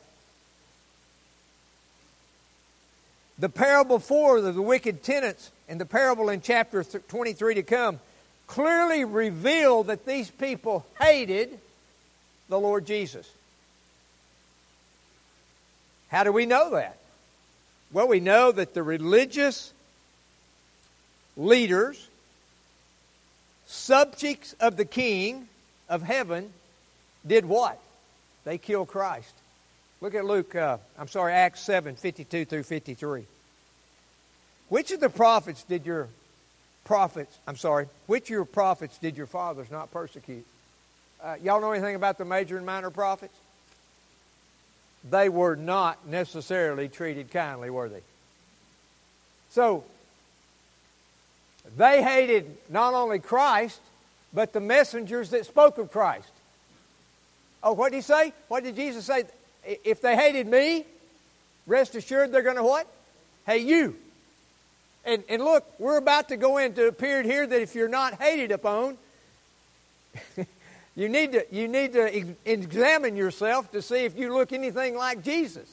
The 3.38 3.48
parable 3.48 3.98
four 3.98 4.38
of 4.38 4.54
the 4.54 4.62
wicked 4.62 5.02
tenants 5.02 5.50
and 5.68 5.80
the 5.80 5.86
parable 5.86 6.28
in 6.28 6.40
chapter 6.40 6.84
23 6.84 7.54
to 7.54 7.62
come 7.62 8.00
clearly 8.46 9.04
reveal 9.04 9.84
that 9.84 10.04
these 10.04 10.30
people 10.30 10.84
hated 11.00 11.58
the 12.48 12.58
Lord 12.58 12.84
Jesus. 12.84 13.30
How 16.08 16.24
do 16.24 16.32
we 16.32 16.44
know 16.44 16.70
that? 16.70 16.98
Well, 17.92 18.08
we 18.08 18.20
know 18.20 18.50
that 18.50 18.74
the 18.74 18.82
religious 18.82 19.72
leaders, 21.36 22.08
subjects 23.90 24.54
of 24.60 24.76
the 24.76 24.84
king, 24.84 25.48
of 25.88 26.00
heaven 26.00 26.52
did 27.26 27.44
what? 27.44 27.76
They 28.44 28.56
killed 28.56 28.86
Christ. 28.86 29.34
Look 30.00 30.14
at 30.14 30.24
Luke, 30.24 30.54
uh, 30.54 30.76
I'm 30.96 31.08
sorry, 31.08 31.32
Acts 31.32 31.60
7 31.62 31.96
52 31.96 32.44
through 32.44 32.62
53. 32.62 33.24
Which 34.68 34.92
of 34.92 35.00
the 35.00 35.08
prophets 35.08 35.64
did 35.64 35.86
your 35.86 36.06
prophets, 36.84 37.36
I'm 37.48 37.56
sorry, 37.56 37.88
which 38.06 38.26
of 38.26 38.30
your 38.30 38.44
prophets 38.44 38.96
did 38.98 39.16
your 39.16 39.26
fathers 39.26 39.72
not 39.72 39.90
persecute? 39.90 40.46
Uh, 41.20 41.34
y'all 41.42 41.60
know 41.60 41.72
anything 41.72 41.96
about 41.96 42.16
the 42.16 42.24
major 42.24 42.56
and 42.58 42.64
minor 42.64 42.90
prophets? 42.90 43.34
They 45.10 45.28
were 45.28 45.56
not 45.56 46.06
necessarily 46.06 46.88
treated 46.88 47.32
kindly, 47.32 47.70
were 47.70 47.88
they? 47.88 48.02
So, 49.50 49.82
they 51.76 52.02
hated 52.02 52.56
not 52.68 52.94
only 52.94 53.18
Christ, 53.18 53.80
but 54.32 54.52
the 54.52 54.60
messengers 54.60 55.30
that 55.30 55.46
spoke 55.46 55.78
of 55.78 55.90
Christ. 55.90 56.30
Oh, 57.62 57.72
what 57.72 57.92
did 57.92 57.96
he 57.96 58.02
say? 58.02 58.32
What 58.48 58.64
did 58.64 58.76
Jesus 58.76 59.04
say? 59.04 59.24
If 59.64 60.00
they 60.00 60.16
hated 60.16 60.46
me, 60.46 60.84
rest 61.66 61.94
assured 61.94 62.32
they're 62.32 62.42
going 62.42 62.56
to 62.56 62.62
what? 62.62 62.86
Hate 63.46 63.66
you. 63.66 63.96
And, 65.04 65.24
and 65.28 65.42
look, 65.42 65.66
we're 65.78 65.96
about 65.96 66.28
to 66.28 66.36
go 66.36 66.58
into 66.58 66.86
a 66.86 66.92
period 66.92 67.26
here 67.26 67.46
that 67.46 67.60
if 67.60 67.74
you're 67.74 67.88
not 67.88 68.14
hated 68.14 68.50
upon, 68.50 68.98
you 70.96 71.08
need 71.08 71.32
to, 71.32 71.46
you 71.50 71.68
need 71.68 71.92
to 71.94 72.14
ex- 72.14 72.28
examine 72.44 73.16
yourself 73.16 73.70
to 73.72 73.82
see 73.82 74.04
if 74.04 74.18
you 74.18 74.32
look 74.32 74.52
anything 74.52 74.96
like 74.96 75.22
Jesus. 75.22 75.68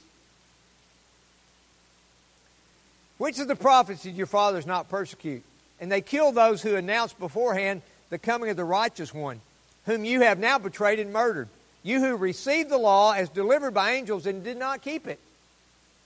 Which 3.18 3.40
of 3.40 3.48
the 3.48 3.56
prophets 3.56 4.04
did 4.04 4.16
your 4.16 4.28
fathers 4.28 4.66
not 4.66 4.90
persecute? 4.90 5.44
And 5.80 5.92
they 5.92 6.02
killed 6.02 6.36
those 6.36 6.62
who 6.62 6.76
announced 6.76 7.20
beforehand 7.20 7.82
the 8.10 8.18
coming 8.18 8.50
of 8.50 8.58
the 8.58 8.64
righteous 8.64 9.14
one, 9.14 9.42
whom 9.86 10.06
you 10.06 10.22
have 10.22 10.40
now 10.40 10.58
betrayed 10.58 11.00
and 11.00 11.14
murdered. 11.14 11.50
You 11.84 12.00
who 12.00 12.16
received 12.16 12.70
the 12.70 12.78
law 12.78 13.14
as 13.14 13.30
delivered 13.30 13.74
by 13.74 13.92
angels 13.92 14.26
and 14.26 14.44
did 14.44 14.58
not 14.58 14.82
keep 14.82 15.08
it. 15.08 15.20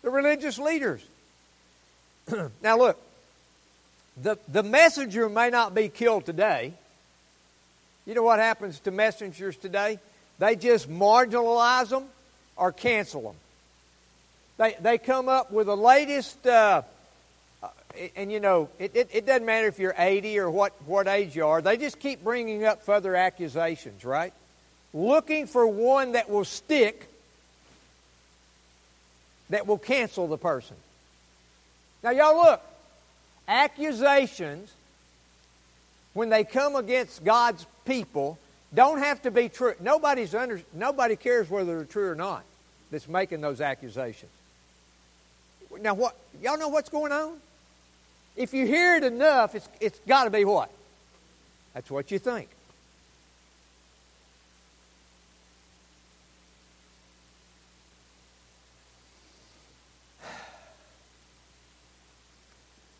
The 0.01 0.09
religious 0.09 0.59
leaders. 0.59 1.03
now 2.61 2.77
look, 2.77 2.99
the, 4.21 4.37
the 4.47 4.63
messenger 4.63 5.29
may 5.29 5.49
not 5.49 5.73
be 5.73 5.89
killed 5.89 6.25
today. 6.25 6.73
You 8.05 8.13
know 8.15 8.23
what 8.23 8.39
happens 8.39 8.79
to 8.81 8.91
messengers 8.91 9.55
today? 9.55 9.99
They 10.39 10.55
just 10.55 10.89
marginalize 10.89 11.89
them 11.89 12.05
or 12.57 12.71
cancel 12.71 13.21
them. 13.21 13.35
They, 14.57 14.75
they 14.81 14.97
come 14.97 15.29
up 15.29 15.51
with 15.51 15.67
the 15.67 15.77
latest 15.77 16.45
uh, 16.45 16.81
and 18.15 18.31
you 18.31 18.39
know, 18.39 18.69
it, 18.79 18.95
it, 18.95 19.09
it, 19.13 19.25
doesn't 19.25 19.45
matter 19.45 19.67
if 19.67 19.79
you're 19.79 19.95
80 19.97 20.39
or 20.39 20.49
what, 20.49 20.73
what 20.85 21.07
age 21.07 21.35
you 21.35 21.45
are, 21.45 21.61
they 21.61 21.77
just 21.77 21.99
keep 21.99 22.23
bringing 22.23 22.63
up 22.65 22.83
further 22.83 23.15
accusations, 23.15 24.05
right? 24.05 24.33
Looking 24.93 25.47
for 25.47 25.65
one 25.65 26.13
that 26.13 26.29
will 26.29 26.45
stick, 26.45 27.07
that 29.49 29.67
will 29.67 29.77
cancel 29.77 30.27
the 30.27 30.37
person. 30.37 30.75
Now, 32.03 32.11
y'all 32.11 32.35
look, 32.35 32.61
accusations, 33.47 34.71
when 36.13 36.29
they 36.29 36.43
come 36.43 36.75
against 36.75 37.23
God's 37.23 37.65
people, 37.85 38.37
don't 38.73 38.99
have 38.99 39.21
to 39.23 39.31
be 39.31 39.49
true. 39.49 39.73
Nobody's 39.79 40.33
under, 40.33 40.61
nobody 40.73 41.15
cares 41.15 41.49
whether 41.49 41.77
they're 41.77 41.85
true 41.85 42.09
or 42.09 42.15
not 42.15 42.43
that's 42.89 43.07
making 43.07 43.41
those 43.41 43.61
accusations. 43.61 44.31
Now, 45.79 45.93
what, 45.93 46.15
y'all 46.41 46.57
know 46.57 46.67
what's 46.67 46.89
going 46.89 47.11
on? 47.11 47.37
If 48.41 48.55
you 48.55 48.65
hear 48.65 48.95
it 48.95 49.03
enough, 49.03 49.53
it's, 49.53 49.69
it's 49.79 49.99
got 50.07 50.23
to 50.23 50.31
be 50.31 50.45
what? 50.45 50.71
That's 51.75 51.91
what 51.91 52.09
you 52.09 52.17
think. 52.17 52.49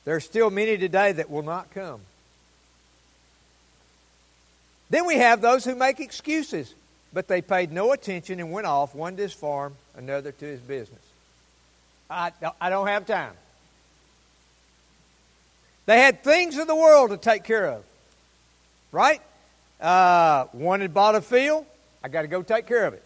There 0.06 0.16
are 0.16 0.20
still 0.20 0.52
many 0.52 0.78
today 0.78 1.12
that 1.14 1.32
will 1.32 1.42
not 1.42 1.72
come. 1.74 2.02
Then 4.92 5.08
we 5.08 5.16
have 5.16 5.42
those 5.42 5.66
who 5.66 5.74
make 5.74 6.00
excuses, 6.00 6.72
but 7.14 7.28
they 7.28 7.42
paid 7.42 7.72
no 7.72 7.94
attention 7.94 8.40
and 8.40 8.52
went 8.52 8.68
off, 8.68 8.94
one 8.94 9.16
to 9.16 9.24
his 9.24 9.34
farm, 9.34 9.74
another 9.96 10.32
to 10.32 10.46
his 10.46 10.60
business. 10.60 11.02
I, 12.12 12.32
I 12.60 12.70
don't 12.70 12.88
have 12.88 13.08
time. 13.08 13.34
They 15.92 16.00
had 16.00 16.24
things 16.24 16.58
of 16.58 16.68
the 16.68 16.76
world 16.76 17.10
to 17.10 17.18
take 17.18 17.44
care 17.44 17.68
of. 17.68 17.84
Right? 18.94 19.22
Uh, 19.82 20.46
one 20.54 20.80
had 20.80 20.94
bought 20.94 21.16
a 21.16 21.22
field. 21.22 21.66
I 22.02 22.08
got 22.08 22.22
to 22.22 22.30
go 22.30 22.42
take 22.44 22.66
care 22.66 22.86
of 22.86 22.94
it. 22.94 23.04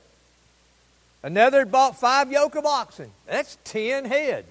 Another 1.23 1.57
had 1.57 1.71
bought 1.71 1.99
five 1.99 2.31
yoke 2.31 2.53
of 2.53 2.63
oxen. 2.67 3.09
That's 3.25 3.57
ten 3.63 4.05
head 4.05 4.45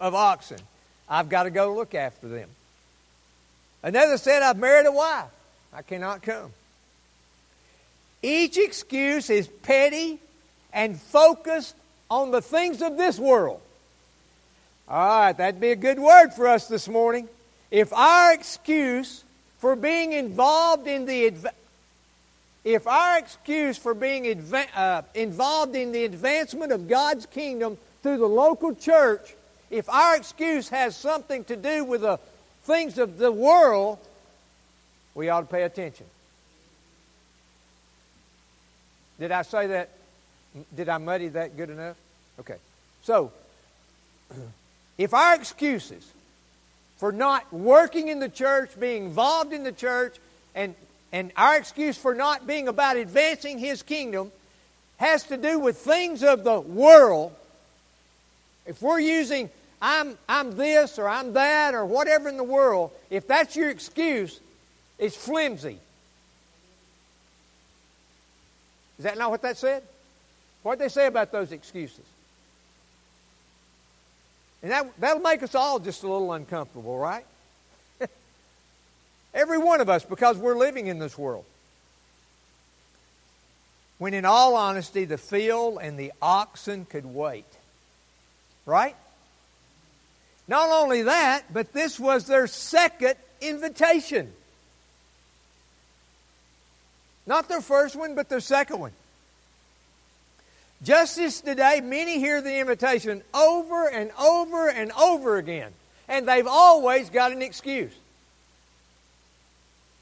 of 0.00 0.16
oxen. 0.16 0.58
I've 1.08 1.28
got 1.28 1.44
to 1.44 1.50
go 1.50 1.72
look 1.76 1.94
after 1.94 2.26
them. 2.26 2.48
Another 3.84 4.18
said, 4.18 4.42
I've 4.42 4.58
married 4.58 4.86
a 4.86 4.92
wife. 4.92 5.30
I 5.72 5.82
cannot 5.82 6.22
come. 6.22 6.50
Each 8.20 8.58
excuse 8.58 9.30
is 9.30 9.46
petty 9.46 10.18
and 10.72 11.00
focused 11.00 11.76
on 12.10 12.32
the 12.32 12.42
things 12.42 12.82
of 12.82 12.96
this 12.96 13.16
world. 13.16 13.60
All 14.92 14.98
right, 14.98 15.32
that'd 15.32 15.58
be 15.58 15.70
a 15.70 15.76
good 15.76 15.98
word 15.98 16.34
for 16.34 16.46
us 16.46 16.68
this 16.68 16.86
morning. 16.86 17.26
If 17.70 17.94
our 17.94 18.34
excuse 18.34 19.24
for 19.56 19.74
being 19.74 20.12
involved 20.12 20.86
in 20.86 21.06
the 21.06 21.50
if 22.62 22.86
our 22.86 23.18
excuse 23.18 23.78
for 23.78 23.94
being 23.94 24.52
uh, 24.76 25.02
involved 25.14 25.76
in 25.76 25.92
the 25.92 26.04
advancement 26.04 26.72
of 26.72 26.88
God's 26.88 27.24
kingdom 27.24 27.78
through 28.02 28.18
the 28.18 28.28
local 28.28 28.74
church, 28.74 29.34
if 29.70 29.88
our 29.88 30.14
excuse 30.14 30.68
has 30.68 30.94
something 30.94 31.44
to 31.44 31.56
do 31.56 31.84
with 31.84 32.02
the 32.02 32.18
things 32.64 32.98
of 32.98 33.16
the 33.16 33.32
world, 33.32 33.98
we 35.14 35.30
ought 35.30 35.40
to 35.40 35.46
pay 35.46 35.62
attention. 35.62 36.04
Did 39.18 39.32
I 39.32 39.40
say 39.40 39.68
that? 39.68 39.88
Did 40.76 40.90
I 40.90 40.98
muddy 40.98 41.28
that 41.28 41.56
good 41.56 41.70
enough? 41.70 41.96
Okay. 42.38 42.58
So, 43.02 43.32
if 44.98 45.14
our 45.14 45.34
excuses 45.34 46.06
for 46.98 47.12
not 47.12 47.52
working 47.52 48.08
in 48.08 48.20
the 48.20 48.28
church, 48.28 48.70
being 48.78 49.06
involved 49.06 49.52
in 49.52 49.64
the 49.64 49.72
church, 49.72 50.16
and, 50.54 50.74
and 51.12 51.32
our 51.36 51.56
excuse 51.56 51.96
for 51.96 52.14
not 52.14 52.46
being 52.46 52.68
about 52.68 52.96
advancing 52.96 53.58
His 53.58 53.82
kingdom 53.82 54.30
has 54.98 55.24
to 55.24 55.36
do 55.36 55.58
with 55.58 55.78
things 55.78 56.22
of 56.22 56.44
the 56.44 56.60
world, 56.60 57.34
if 58.66 58.80
we're 58.80 59.00
using 59.00 59.50
I'm, 59.82 60.16
I'm 60.28 60.56
this 60.56 60.96
or 60.96 61.08
I'm 61.08 61.32
that 61.32 61.74
or 61.74 61.84
whatever 61.84 62.28
in 62.28 62.36
the 62.36 62.44
world, 62.44 62.92
if 63.10 63.26
that's 63.26 63.56
your 63.56 63.68
excuse, 63.68 64.38
it's 64.96 65.16
flimsy. 65.16 65.80
Is 68.98 69.04
that 69.04 69.18
not 69.18 69.32
what 69.32 69.42
that 69.42 69.58
said? 69.58 69.82
What 70.62 70.78
did 70.78 70.84
they 70.84 70.88
say 70.88 71.08
about 71.08 71.32
those 71.32 71.50
excuses? 71.50 72.04
And 74.62 74.70
that, 74.70 75.00
that'll 75.00 75.22
make 75.22 75.42
us 75.42 75.54
all 75.54 75.78
just 75.78 76.02
a 76.02 76.08
little 76.08 76.32
uncomfortable, 76.32 76.98
right? 76.98 77.26
Every 79.34 79.58
one 79.58 79.80
of 79.80 79.88
us, 79.88 80.04
because 80.04 80.36
we're 80.36 80.56
living 80.56 80.86
in 80.86 80.98
this 80.98 81.18
world. 81.18 81.44
When 83.98 84.14
in 84.14 84.24
all 84.24 84.56
honesty, 84.56 85.04
the 85.04 85.18
field 85.18 85.78
and 85.80 85.98
the 85.98 86.12
oxen 86.20 86.84
could 86.84 87.04
wait. 87.04 87.44
Right? 88.66 88.96
Not 90.48 90.70
only 90.70 91.02
that, 91.02 91.52
but 91.52 91.72
this 91.72 91.98
was 91.98 92.26
their 92.26 92.46
second 92.46 93.14
invitation. 93.40 94.32
Not 97.26 97.48
their 97.48 97.60
first 97.60 97.96
one, 97.96 98.14
but 98.14 98.28
their 98.28 98.40
second 98.40 98.80
one. 98.80 98.92
Just 100.82 101.18
as 101.18 101.40
today, 101.40 101.80
many 101.80 102.18
hear 102.18 102.40
the 102.40 102.58
invitation 102.58 103.22
over 103.32 103.88
and 103.88 104.10
over 104.18 104.68
and 104.68 104.90
over 104.92 105.36
again, 105.36 105.72
and 106.08 106.26
they've 106.26 106.46
always 106.46 107.08
got 107.08 107.30
an 107.30 107.40
excuse. 107.40 107.92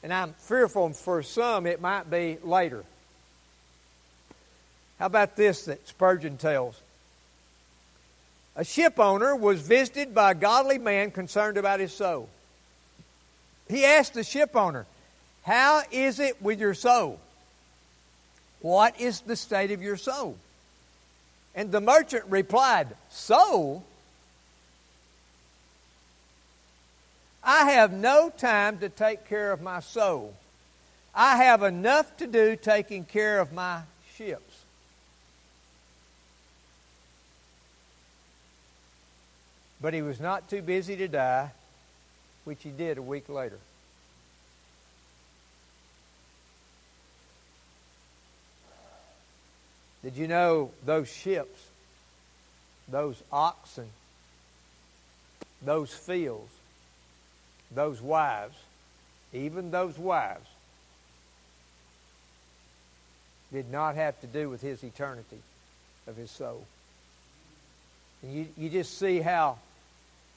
And 0.02 0.12
I'm 0.12 0.32
fearful 0.32 0.90
for 0.94 1.22
some 1.22 1.66
it 1.66 1.82
might 1.82 2.10
be 2.10 2.38
later. 2.42 2.84
How 4.98 5.06
about 5.06 5.36
this 5.36 5.66
that 5.66 5.86
Spurgeon 5.86 6.38
tells? 6.38 6.80
A 8.56 8.64
ship 8.64 8.98
owner 8.98 9.36
was 9.36 9.60
visited 9.60 10.14
by 10.14 10.32
a 10.32 10.34
godly 10.34 10.78
man 10.78 11.10
concerned 11.10 11.58
about 11.58 11.80
his 11.80 11.92
soul. 11.92 12.28
He 13.68 13.84
asked 13.84 14.14
the 14.14 14.24
ship 14.24 14.56
owner, 14.56 14.86
How 15.44 15.82
is 15.90 16.20
it 16.20 16.40
with 16.42 16.58
your 16.58 16.74
soul? 16.74 17.20
What 18.60 18.98
is 18.98 19.20
the 19.20 19.36
state 19.36 19.70
of 19.70 19.82
your 19.82 19.96
soul? 19.96 20.36
And 21.54 21.72
the 21.72 21.80
merchant 21.80 22.24
replied, 22.28 22.88
So? 23.08 23.82
I 27.42 27.70
have 27.72 27.92
no 27.92 28.30
time 28.30 28.78
to 28.78 28.88
take 28.88 29.28
care 29.28 29.50
of 29.52 29.62
my 29.62 29.80
soul. 29.80 30.34
I 31.14 31.36
have 31.36 31.62
enough 31.62 32.16
to 32.18 32.26
do 32.26 32.54
taking 32.54 33.04
care 33.04 33.40
of 33.40 33.52
my 33.52 33.82
ships. 34.14 34.64
But 39.80 39.94
he 39.94 40.02
was 40.02 40.20
not 40.20 40.48
too 40.50 40.60
busy 40.60 40.96
to 40.96 41.08
die, 41.08 41.50
which 42.44 42.62
he 42.62 42.70
did 42.70 42.98
a 42.98 43.02
week 43.02 43.28
later. 43.28 43.58
Did 50.02 50.16
you 50.16 50.28
know 50.28 50.70
those 50.84 51.08
ships, 51.08 51.60
those 52.88 53.22
oxen, 53.32 53.88
those 55.62 55.92
fields, 55.92 56.50
those 57.70 58.00
wives, 58.00 58.56
even 59.32 59.70
those 59.70 59.98
wives, 59.98 60.46
did 63.52 63.70
not 63.70 63.96
have 63.96 64.18
to 64.20 64.26
do 64.26 64.48
with 64.48 64.62
his 64.62 64.82
eternity 64.84 65.38
of 66.06 66.16
his 66.16 66.30
soul. 66.30 66.64
And 68.22 68.32
you, 68.32 68.46
you 68.56 68.70
just 68.70 68.98
see 68.98 69.20
how, 69.20 69.58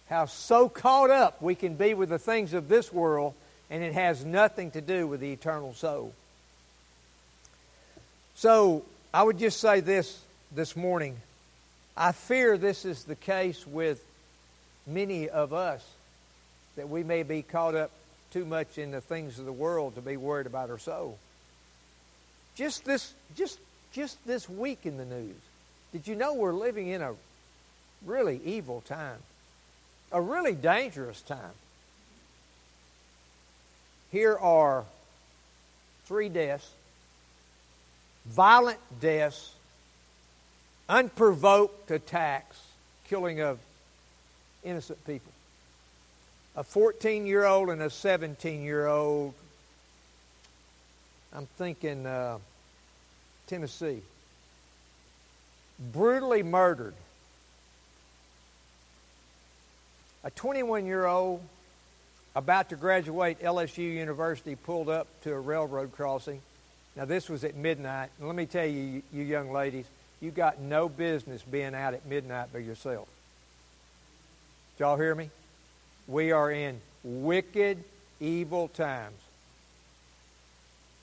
how 0.09 0.25
so 0.25 0.67
caught 0.67 1.09
up 1.09 1.41
we 1.41 1.55
can 1.55 1.75
be 1.75 1.93
with 1.93 2.09
the 2.09 2.19
things 2.19 2.53
of 2.53 2.67
this 2.67 2.91
world, 2.91 3.33
and 3.69 3.83
it 3.83 3.93
has 3.93 4.25
nothing 4.25 4.71
to 4.71 4.81
do 4.81 5.07
with 5.07 5.19
the 5.19 5.31
eternal 5.31 5.73
soul. 5.73 6.13
So 8.35 8.83
I 9.13 9.21
would 9.21 9.37
just 9.37 9.59
say 9.59 9.79
this 9.79 10.19
this 10.51 10.75
morning. 10.75 11.17
I 11.95 12.13
fear 12.13 12.57
this 12.57 12.83
is 12.83 13.03
the 13.03 13.15
case 13.15 13.67
with 13.67 14.03
many 14.87 15.29
of 15.29 15.53
us, 15.53 15.87
that 16.75 16.89
we 16.89 17.03
may 17.03 17.21
be 17.21 17.43
caught 17.43 17.75
up 17.75 17.91
too 18.31 18.43
much 18.43 18.79
in 18.79 18.89
the 18.89 19.01
things 19.01 19.37
of 19.37 19.45
the 19.45 19.53
world 19.53 19.93
to 19.95 20.01
be 20.01 20.17
worried 20.17 20.47
about 20.47 20.71
our 20.71 20.79
soul. 20.79 21.19
Just 22.55 22.85
this, 22.85 23.13
just, 23.35 23.59
just 23.91 24.17
this 24.25 24.49
week 24.49 24.79
in 24.83 24.97
the 24.97 25.05
news, 25.05 25.35
did 25.91 26.07
you 26.07 26.15
know 26.15 26.33
we're 26.33 26.51
living 26.51 26.87
in 26.87 27.03
a 27.03 27.13
really 28.07 28.41
evil 28.43 28.81
time? 28.81 29.19
A 30.11 30.19
really 30.19 30.53
dangerous 30.53 31.21
time. 31.21 31.53
Here 34.11 34.35
are 34.35 34.85
three 36.05 36.29
deaths, 36.29 36.67
violent 38.25 38.79
deaths, 38.99 39.53
unprovoked 40.87 41.91
attacks, 41.91 42.61
killing 43.07 43.41
of 43.41 43.59
innocent 44.63 45.05
people. 45.05 45.31
A 46.55 46.63
14 46.63 47.25
year 47.25 47.45
old 47.45 47.69
and 47.69 47.81
a 47.81 47.89
17 47.89 48.63
year 48.63 48.87
old, 48.87 49.33
I'm 51.33 51.47
thinking 51.57 52.05
uh, 52.05 52.37
Tennessee, 53.47 54.01
brutally 55.91 56.43
murdered. 56.43 56.93
A 60.23 60.29
21 60.31 60.85
year 60.85 61.05
old 61.05 61.41
about 62.35 62.69
to 62.69 62.75
graduate 62.75 63.41
LSU 63.41 63.79
University 63.79 64.55
pulled 64.55 64.89
up 64.89 65.07
to 65.23 65.33
a 65.33 65.39
railroad 65.39 65.91
crossing. 65.91 66.41
Now, 66.95 67.05
this 67.05 67.27
was 67.27 67.43
at 67.43 67.55
midnight. 67.55 68.09
And 68.19 68.27
let 68.27 68.35
me 68.35 68.45
tell 68.45 68.65
you, 68.65 69.01
you 69.11 69.23
young 69.23 69.51
ladies, 69.51 69.85
you 70.21 70.31
got 70.31 70.59
no 70.59 70.87
business 70.87 71.41
being 71.41 71.73
out 71.73 71.93
at 71.93 72.05
midnight 72.05 72.53
by 72.53 72.59
yourself. 72.59 73.07
Did 74.77 74.83
y'all 74.83 74.97
hear 74.97 75.15
me? 75.15 75.29
We 76.07 76.31
are 76.31 76.51
in 76.51 76.79
wicked, 77.03 77.83
evil 78.19 78.67
times. 78.67 79.19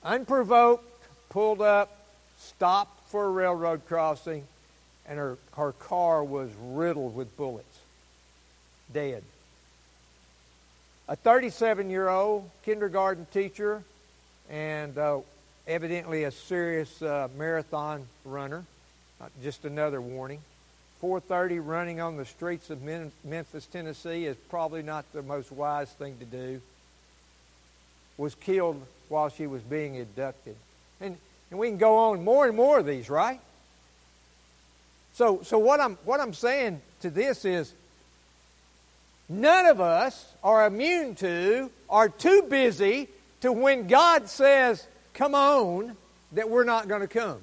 Unprovoked, 0.03 0.85
pulled 1.29 1.61
up, 1.61 2.05
stopped 2.37 3.09
for 3.09 3.25
a 3.25 3.29
railroad 3.29 3.81
crossing, 3.87 4.45
and 5.05 5.19
her, 5.19 5.37
her 5.57 5.73
car 5.73 6.23
was 6.23 6.49
riddled 6.59 7.15
with 7.15 7.35
bullets. 7.37 7.79
Dead. 8.93 9.23
A 11.07 11.15
37 11.15 11.89
year 11.89 12.07
old 12.07 12.49
kindergarten 12.63 13.27
teacher 13.33 13.83
and 14.49 14.97
uh, 14.97 15.19
evidently 15.67 16.23
a 16.23 16.31
serious 16.31 17.01
uh, 17.01 17.27
marathon 17.37 18.07
runner. 18.25 18.65
Uh, 19.19 19.27
just 19.43 19.65
another 19.65 20.01
warning. 20.01 20.39
4:30 21.01 21.59
running 21.65 21.99
on 21.99 22.17
the 22.17 22.25
streets 22.25 22.69
of 22.69 22.81
Memphis, 22.83 23.65
Tennessee 23.65 24.25
is 24.25 24.37
probably 24.49 24.83
not 24.83 25.05
the 25.13 25.21
most 25.21 25.51
wise 25.51 25.89
thing 25.91 26.17
to 26.19 26.25
do. 26.25 26.61
Was 28.17 28.35
killed 28.35 28.81
while 29.09 29.29
she 29.29 29.47
was 29.47 29.61
being 29.63 29.99
abducted. 29.99 30.55
And, 30.99 31.17
and 31.49 31.59
we 31.59 31.69
can 31.69 31.77
go 31.77 31.97
on 31.97 32.23
more 32.23 32.47
and 32.47 32.55
more 32.55 32.79
of 32.79 32.85
these, 32.85 33.09
right? 33.09 33.39
So, 35.13 35.41
so 35.43 35.57
what, 35.57 35.79
I'm, 35.79 35.97
what 36.05 36.19
I'm 36.19 36.33
saying 36.33 36.81
to 37.01 37.09
this 37.09 37.45
is 37.45 37.73
none 39.27 39.65
of 39.65 39.81
us 39.81 40.33
are 40.43 40.65
immune 40.65 41.15
to, 41.15 41.69
are 41.89 42.09
too 42.09 42.43
busy 42.49 43.09
to 43.41 43.51
when 43.51 43.87
God 43.87 44.29
says, 44.29 44.85
come 45.13 45.35
on, 45.35 45.95
that 46.33 46.49
we're 46.49 46.63
not 46.63 46.87
going 46.87 47.01
to 47.01 47.07
come. 47.07 47.39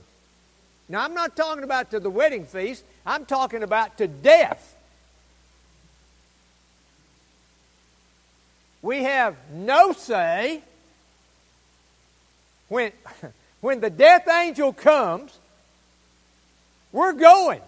Now, 0.89 1.05
I'm 1.05 1.14
not 1.14 1.37
talking 1.37 1.64
about 1.64 1.91
to 1.91 2.01
the 2.01 2.11
wedding 2.11 2.47
feast, 2.47 2.85
I'm 3.05 3.27
talking 3.27 3.62
about 3.62 3.99
to 3.99 4.09
death. 4.09 4.77
We 8.81 9.03
have 9.03 9.37
no 9.53 9.93
say 9.93 10.62
when, 12.69 12.93
when 13.61 13.81
the 13.81 13.91
death 13.91 14.29
angel 14.29 14.73
comes, 14.73 15.37
we're 16.93 17.12
going. 17.12 17.61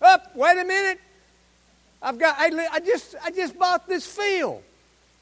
Up, 0.00 0.34
wait 0.34 0.58
a 0.58 0.64
minute. 0.64 1.00
I've 2.00 2.18
got 2.18 2.36
I, 2.38 2.68
I 2.72 2.80
just 2.80 3.14
I 3.22 3.30
just 3.30 3.58
bought 3.58 3.88
this 3.88 4.06
field. 4.06 4.62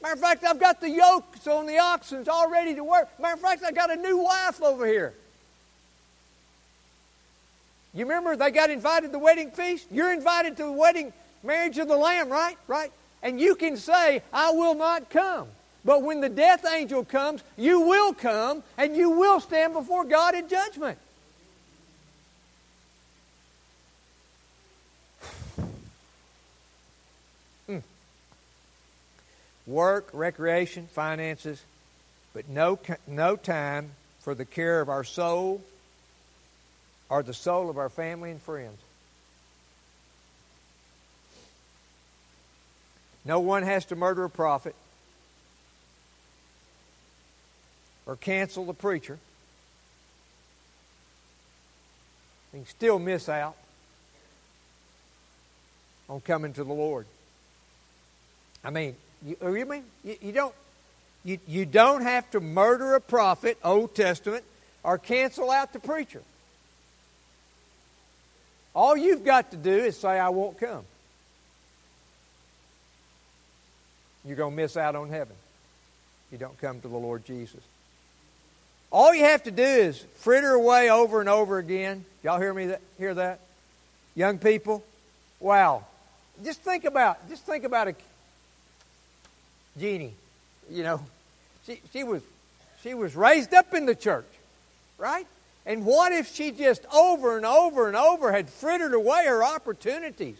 Matter 0.01 0.13
of 0.13 0.19
fact, 0.19 0.43
I've 0.43 0.59
got 0.59 0.79
the 0.79 0.89
yokes 0.89 1.47
on 1.47 1.65
the 1.65 1.79
oxen 1.79 2.23
all 2.29 2.49
ready 2.49 2.75
to 2.75 2.83
work. 2.83 3.09
Matter 3.19 3.33
of 3.33 3.41
fact, 3.41 3.63
I 3.63 3.71
got 3.71 3.91
a 3.91 3.95
new 3.95 4.17
wife 4.17 4.61
over 4.61 4.85
here. 4.85 5.13
You 7.93 8.05
remember 8.05 8.35
they 8.35 8.51
got 8.51 8.69
invited 8.69 9.07
to 9.07 9.11
the 9.11 9.19
wedding 9.19 9.49
feast? 9.49 9.87
You're 9.89 10.13
invited 10.13 10.55
to 10.57 10.63
the 10.63 10.71
wedding 10.71 11.13
marriage 11.43 11.79
of 11.79 11.87
the 11.87 11.97
Lamb, 11.97 12.29
right? 12.29 12.57
Right? 12.67 12.91
And 13.23 13.41
you 13.41 13.55
can 13.55 13.75
say, 13.75 14.21
I 14.31 14.51
will 14.51 14.75
not 14.75 15.09
come. 15.09 15.47
But 15.83 16.03
when 16.03 16.21
the 16.21 16.29
death 16.29 16.65
angel 16.65 17.03
comes, 17.03 17.43
you 17.55 17.81
will 17.81 18.13
come 18.13 18.61
and 18.77 18.95
you 18.95 19.09
will 19.09 19.39
stand 19.39 19.73
before 19.73 20.03
God 20.03 20.35
in 20.35 20.47
judgment. 20.47 20.99
Work, 29.67 30.09
recreation, 30.13 30.87
finances, 30.87 31.61
but 32.33 32.47
no, 32.49 32.79
no 33.05 33.35
time 33.35 33.91
for 34.21 34.33
the 34.33 34.45
care 34.45 34.81
of 34.81 34.89
our 34.89 35.03
soul 35.03 35.61
or 37.09 37.21
the 37.21 37.33
soul 37.33 37.69
of 37.69 37.77
our 37.77 37.89
family 37.89 38.31
and 38.31 38.41
friends. 38.41 38.79
No 43.25 43.41
one 43.41 43.63
has 43.63 43.83
to 43.85 43.95
murder 43.97 44.23
a 44.23 44.29
prophet 44.29 44.73
or 48.05 48.15
cancel 48.15 48.63
the 48.63 48.73
preacher. 48.73 49.19
You 52.53 52.59
can 52.59 52.67
still 52.67 52.99
miss 52.99 53.27
out 53.27 53.57
on 56.09 56.21
coming 56.21 56.53
to 56.53 56.63
the 56.63 56.73
Lord. 56.73 57.05
I 58.63 58.69
mean, 58.69 58.95
you, 59.25 59.37
oh, 59.41 59.53
you 59.53 59.65
mean 59.65 59.83
you, 60.03 60.15
you 60.21 60.31
don't 60.31 60.53
you, 61.23 61.39
you 61.45 61.65
don't 61.65 62.03
have 62.03 62.29
to 62.31 62.39
murder 62.39 62.95
a 62.95 63.01
prophet, 63.01 63.57
Old 63.63 63.93
Testament, 63.93 64.45
or 64.81 64.97
cancel 64.97 65.51
out 65.51 65.73
the 65.73 65.79
preacher. 65.79 66.21
All 68.73 68.95
you've 68.95 69.25
got 69.25 69.51
to 69.51 69.57
do 69.57 69.71
is 69.71 69.97
say, 69.97 70.19
I 70.19 70.29
won't 70.29 70.57
come. 70.57 70.83
You're 74.23 74.37
going 74.37 74.51
to 74.51 74.55
miss 74.55 74.77
out 74.77 74.95
on 74.95 75.09
heaven. 75.09 75.35
You 76.31 76.37
don't 76.37 76.57
come 76.61 76.79
to 76.81 76.87
the 76.87 76.97
Lord 76.97 77.25
Jesus. 77.25 77.61
All 78.91 79.13
you 79.13 79.23
have 79.23 79.43
to 79.43 79.51
do 79.51 79.63
is 79.63 80.05
fritter 80.17 80.53
away 80.53 80.89
over 80.89 81.19
and 81.19 81.27
over 81.27 81.57
again. 81.57 82.05
Y'all 82.23 82.39
hear 82.39 82.53
me? 82.53 82.67
That, 82.67 82.81
hear 82.97 83.13
that? 83.15 83.39
Young 84.15 84.37
people, 84.37 84.83
wow. 85.39 85.85
Just 86.43 86.61
think 86.61 86.85
about, 86.85 87.27
just 87.29 87.45
think 87.45 87.63
about 87.63 87.89
a 87.89 87.95
Jeannie. 89.79 90.13
You 90.69 90.83
know, 90.83 91.01
she, 91.65 91.79
she 91.93 92.03
was, 92.03 92.21
she 92.83 92.93
was 92.93 93.15
raised 93.15 93.53
up 93.53 93.73
in 93.73 93.85
the 93.85 93.95
church, 93.95 94.27
right? 94.97 95.27
And 95.65 95.85
what 95.85 96.11
if 96.11 96.33
she 96.33 96.51
just 96.51 96.85
over 96.93 97.37
and 97.37 97.45
over 97.45 97.87
and 97.87 97.95
over 97.95 98.31
had 98.31 98.49
frittered 98.49 98.93
away 98.93 99.25
her 99.25 99.43
opportunities? 99.43 100.37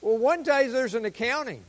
Well, 0.00 0.18
one 0.18 0.42
day 0.42 0.68
there's 0.68 0.94
an 0.94 1.04
accounting. 1.04 1.62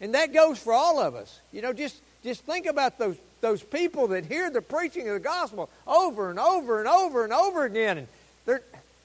And 0.00 0.14
that 0.14 0.32
goes 0.32 0.58
for 0.58 0.72
all 0.72 1.00
of 1.00 1.14
us. 1.14 1.40
You 1.52 1.62
know, 1.62 1.72
just, 1.72 1.96
just 2.22 2.42
think 2.42 2.66
about 2.66 2.98
those, 2.98 3.16
those 3.40 3.62
people 3.62 4.08
that 4.08 4.26
hear 4.26 4.50
the 4.50 4.60
preaching 4.60 5.08
of 5.08 5.14
the 5.14 5.20
gospel 5.20 5.70
over 5.86 6.28
and 6.28 6.38
over 6.38 6.80
and 6.80 6.88
over 6.88 7.24
and 7.24 7.32
over 7.32 7.64
again. 7.64 7.98
And 7.98 8.08
they're, 8.44 8.62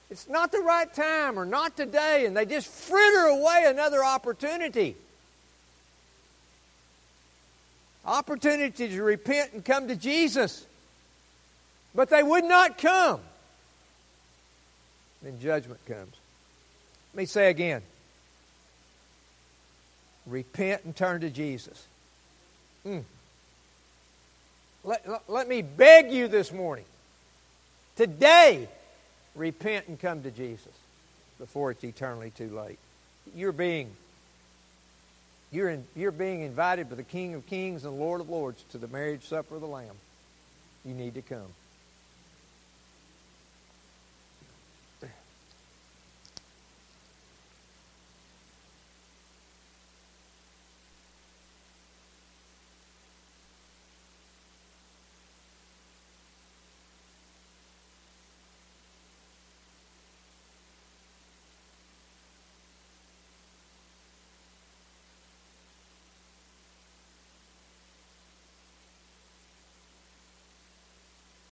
it's 0.10 0.28
not 0.28 0.52
the 0.52 0.60
right 0.60 0.94
time 0.94 1.40
or 1.40 1.46
not 1.46 1.78
today, 1.78 2.26
and 2.26 2.36
they 2.36 2.46
just 2.46 2.68
fritter 2.68 3.28
away 3.28 3.66
another 3.68 4.04
opportunity. 4.04 4.96
Opportunity 8.06 8.90
to 8.90 9.04
repent 9.04 9.54
and 9.54 9.64
come 9.64 9.88
to 9.88 9.96
Jesus. 9.96 10.66
But 11.94 12.10
they 12.10 12.24
would 12.24 12.46
not 12.46 12.78
come. 12.78 13.20
Then 15.22 15.40
judgment 15.40 15.80
comes. 15.86 16.16
Let 17.14 17.22
me 17.22 17.26
say 17.26 17.50
again 17.50 17.84
repent 20.26 20.84
and 20.86 20.96
turn 20.96 21.22
to 21.22 21.30
Jesus. 21.30 21.86
Mm. 22.86 23.04
Let, 24.84 25.08
let, 25.08 25.30
let 25.30 25.48
me 25.48 25.62
beg 25.62 26.12
you 26.12 26.28
this 26.28 26.52
morning. 26.52 26.86
Today, 27.96 28.68
repent 29.36 29.88
and 29.88 30.00
come 30.00 30.24
to 30.24 30.32
Jesus 30.32 30.72
before 31.38 31.72
it's 31.72 31.84
eternally 31.84 32.32
too 32.32 32.50
late. 32.50 32.80
You're 33.36 33.52
being 33.52 33.92
you're, 35.52 35.70
in, 35.70 35.86
you're 35.96 36.12
being 36.12 36.42
invited 36.42 36.90
by 36.90 36.96
the 36.96 37.04
King 37.04 37.34
of 37.36 37.46
Kings 37.46 37.84
and 37.86 38.00
Lord 38.00 38.22
of 38.22 38.30
Lords 38.30 38.64
to 38.72 38.78
the 38.78 38.88
marriage 38.88 39.26
supper 39.26 39.56
of 39.56 39.62
the 39.62 39.68
Lamb. 39.68 39.96
You 40.86 40.94
need 40.94 41.16
to 41.16 41.22
come. 41.22 41.54